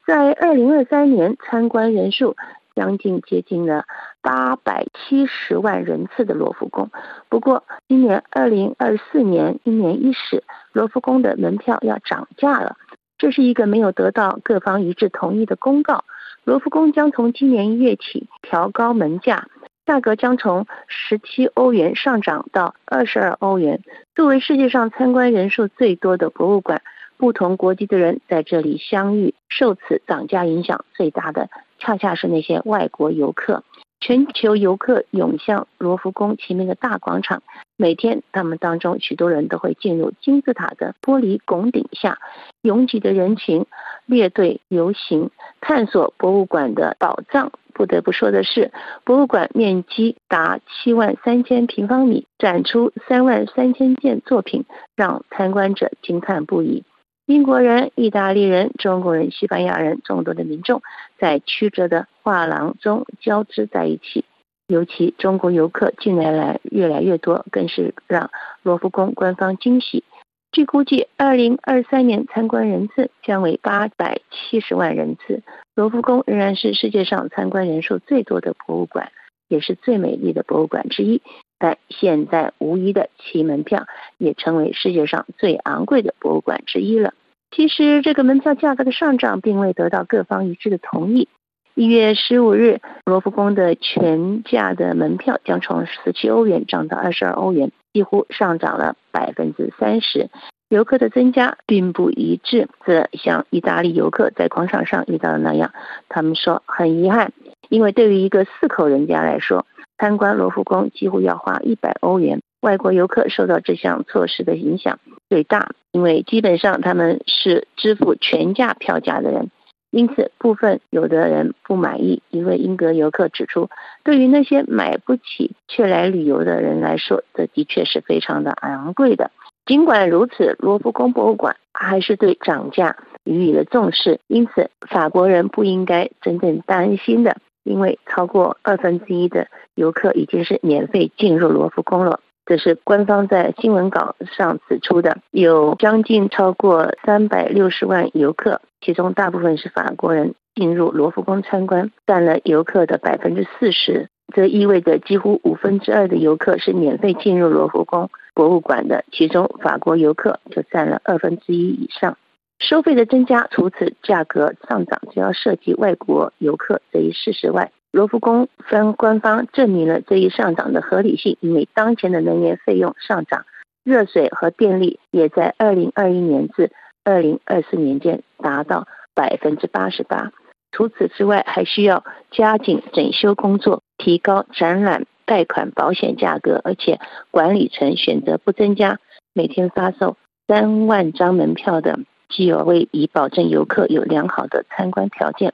[0.06, 2.36] 在二零二三年，参观人数
[2.76, 3.86] 将近接近了
[4.22, 6.90] 八百七十万人次的罗浮宫。
[7.30, 10.44] 不过，今年二零二四年一年伊始，
[10.74, 12.78] 罗浮宫的门票要涨价了。
[13.18, 16.04] 这是一个没有得到各方一致同意的公告。
[16.44, 19.48] 罗浮宫将从今年一月起调高门价，
[19.92, 23.82] 价格将从十七欧元上涨到二十二欧元。
[24.16, 26.82] 作为世界上参观人数最多的博物馆，
[27.18, 33.66] 不同国籍的人在这里相遇，受此涨价影响最大的，恰恰是那些外国游客。
[34.02, 37.44] 全球游客涌向罗浮宫前面的大广场，
[37.78, 42.18] 每天他们当中许多人都会进入金字塔的玻璃拱顶下，
[42.64, 43.66] 拥挤的人群
[44.08, 45.30] 列队游行，
[45.62, 47.52] 探索博物馆的宝藏。
[47.74, 48.72] 不得不说的是，
[49.06, 56.84] 博物馆面积达七万三千平方米，展出三万三千件作品，让参观者惊叹不已。
[57.32, 60.82] 英国人、意大利人、中国人、西班牙人，众多的民众
[61.18, 64.26] 在曲折的画廊中交织在一起。
[64.68, 68.30] 尤其中国游客近年来越来越多，更是让
[68.64, 70.04] 罗浮宫官方惊喜。
[70.52, 75.42] 据估计，二零二三年参观人次将为八百七十万人次。
[75.74, 79.10] 罗浮宫仍然是世界上参观人数最多的博物馆，
[79.48, 81.22] 也是最美丽的博物馆之一。
[81.58, 83.86] 但现在，无疑的其门票
[84.18, 87.14] 也成为世界上最昂贵的博物馆之一了。
[87.54, 91.28] 其实，这个门票价格的上涨并未得到各方一致的同意。
[91.74, 100.30] 一月十五日，罗浮宫的全价的门票将从十七欧元涨到二十二欧元，几乎上涨了百分之三十。
[100.70, 105.74] 游客的增加并不一致，这像意大利游客在广场上遇到的那样，
[106.08, 107.34] 他们说很遗憾，
[107.70, 109.66] 因为对于一个四口人家来说，
[109.98, 112.41] 参观罗浮宫几乎要花一百欧元。
[112.62, 115.00] 外国游客受到这项措施的影响
[115.30, 119.50] 最大，因为基本上他们是支付全价票价的人，
[119.90, 122.22] 因此部分有的人不满意。
[122.30, 123.70] 一位英格游客指出，
[124.04, 129.32] 对于那些买不起却来旅游的人来说，这的确是非常的昂贵的。
[129.66, 142.20] 尽管如此，罗浮宫博物馆还是对涨价予以了重视，因此法国人不应该真正担心的，因为超过二分之一的游客已经是免费进入罗浮宫了。
[142.52, 154.10] 这是官方在新闻稿上指出的，有将近超过三百六十万游客，其中大部分是法国人进入罗浮宫参观，占了游客的百分之四十。
[154.36, 162.18] 这意味着几乎五分之二的游客是免费进入罗浮宫博物馆的，其中法国游客就占了二分之一以上。
[162.60, 167.72] 收费的增加，除此价格上涨主要涉及外国游客这一事实外。
[167.92, 173.46] 罗浮宫分官方证明了这一上涨的合理性，因为当前的能源费用上涨，
[173.84, 176.72] 热水和电力也在二零二一年至
[177.04, 180.32] 二零二四年间达到百分之八十八。
[180.72, 186.98] 除此之外，还需要加紧整修工作，提高展览、贷款、保险价格，而且
[187.30, 189.00] 管理层选择不增加
[189.34, 190.16] 每天发售
[190.48, 195.54] 三万张门票的基友位，以保证游客有良好的参观条件。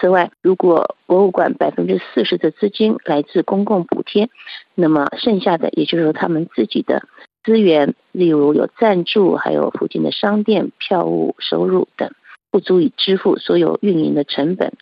[0.00, 4.30] 此外，如果博物馆百分之四十的资金来自公共补贴，
[4.74, 7.02] 那么剩下的也就是他们自己的
[7.44, 12.12] 资源，例如有赞助，还有附近的商店票务收入等，
[12.50, 14.72] 不足以支付所有运营的成本。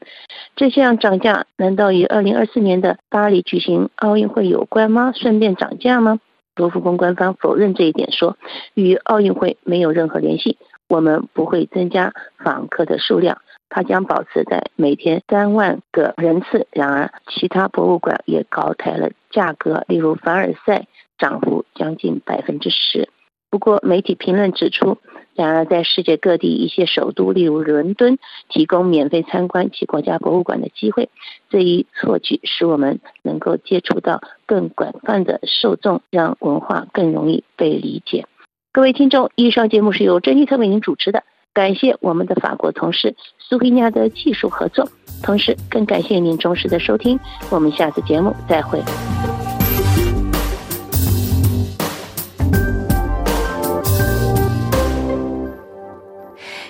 [0.54, 5.12] 这项涨价难道与二零二四年的巴黎举行奥运会有关吗？
[5.16, 6.20] 顺便涨价吗？
[6.54, 8.36] 罗浮宫官方否认这一点，说
[8.74, 10.58] 与奥运会没有任何联系，
[10.88, 13.40] 我们不会增加访客的数量。
[13.68, 16.66] 它将保持在每天三万个人次。
[16.70, 20.86] 然而，其他博物馆也高抬了价格，例如凡尔赛
[21.18, 23.08] 涨幅将近百分之十。
[23.50, 24.98] 不过，媒体评论指出，
[25.34, 28.18] 然而在世界各地一些首都，例如伦敦，
[28.50, 31.08] 提供免费参观其国家博物馆的机会。
[31.48, 38.26] 这一措举使我们能够接触到更广泛的受众，让文化更容易被理解。
[38.70, 41.24] 各位听众，以上节目是由珍妮特为您主持的。
[41.58, 44.88] 感谢我们的法国同事苏菲亚的技术合作
[45.24, 47.18] 同时更感谢您忠实的收听
[47.50, 48.80] 我们下次节目再会。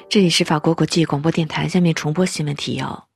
[0.08, 3.07] 这里是法国国际广播电台下面重播新闻提要。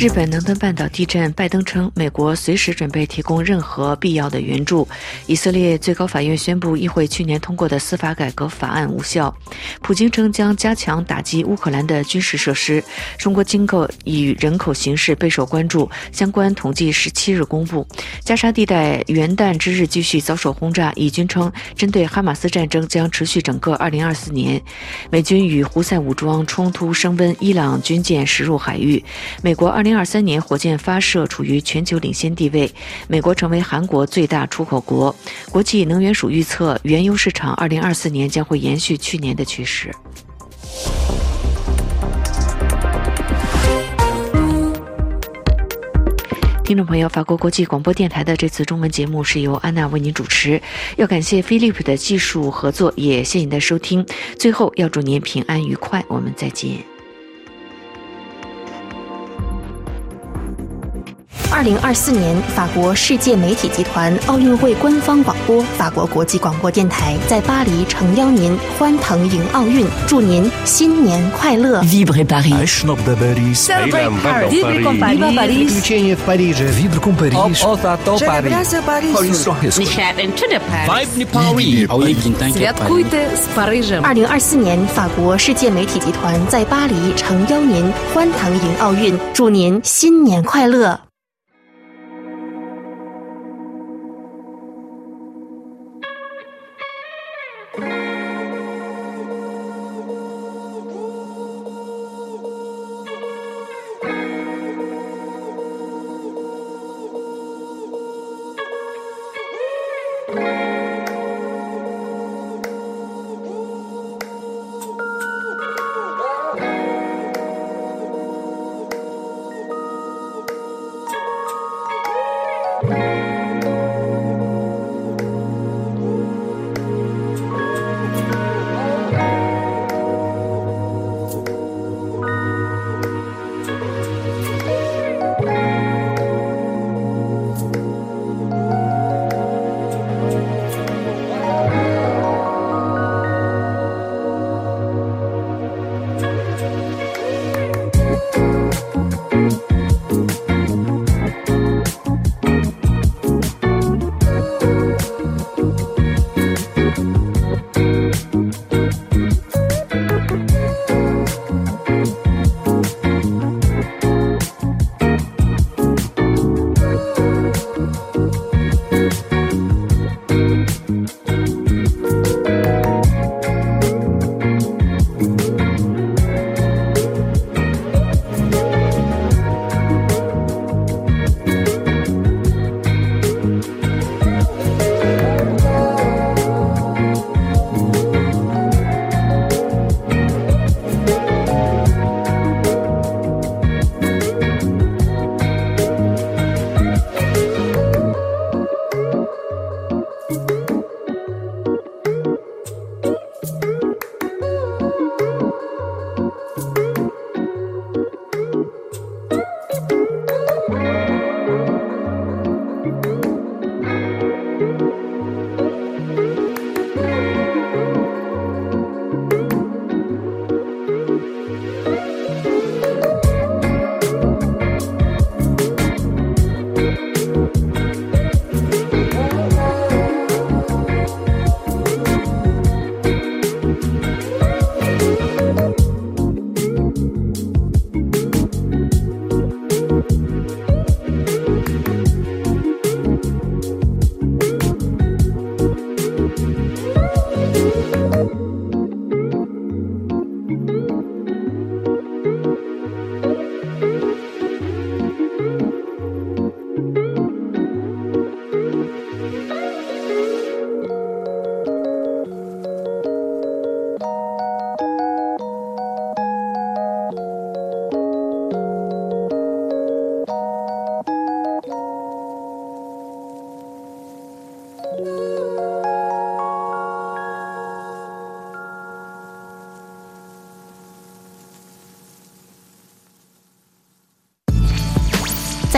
[0.00, 4.88] 日本能登半岛地震，拜登称美国随时准备提供任何必要的援助。
[5.26, 9.36] 以色列最高法院宣布议会去年通过的司法改革法案无效。
[9.82, 12.82] 普京称将加强打击乌克兰的军事设施。
[13.18, 17.86] 中国经过与人口形势备受关注，相关统计十七日公布。
[18.24, 24.58] 加沙地带元旦之日继续遭受轰炸，以军称针对哈马斯战争将持续整个二零二四年。
[25.10, 29.04] 美军与胡塞武装冲突升温，伊朗军舰驶入海域。
[29.42, 29.89] 美国二零。
[29.90, 32.72] 零二三年火箭发射处于全球领先地位，
[33.08, 35.12] 美国成为韩国最大出口国。
[35.50, 39.92] 国际能源署预测，原油市场二零二四年将会延续去年的趋势。
[46.62, 50.62] 听众朋友，法国国际广播电台的这次中文节目是由安娜为您主持，
[50.98, 54.06] 要感谢飞利浦的技术合作，也谢谢您的收听。
[54.38, 56.89] 最后要祝您平安愉快，我们再见。
[61.52, 71.82] 二零二四年法国世界媒体集团奥运会官方广播法国国际广播电台在巴黎诚邀您欢腾迎奥运祝您新年快乐
[84.02, 91.09] 二零二四年法国世界媒体集团在巴黎诚邀您欢腾迎奥运祝您新年快乐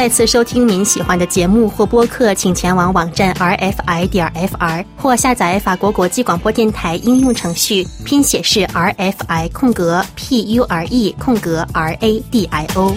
[0.03, 12.45] 再次收听您喜欢的节目或播客，请前往网站 rfi 点 fr 或下载法国国际广播电台应用程序，拼写是 rfi 空格 p u r e 空格 r a d
[12.47, 12.93] i o。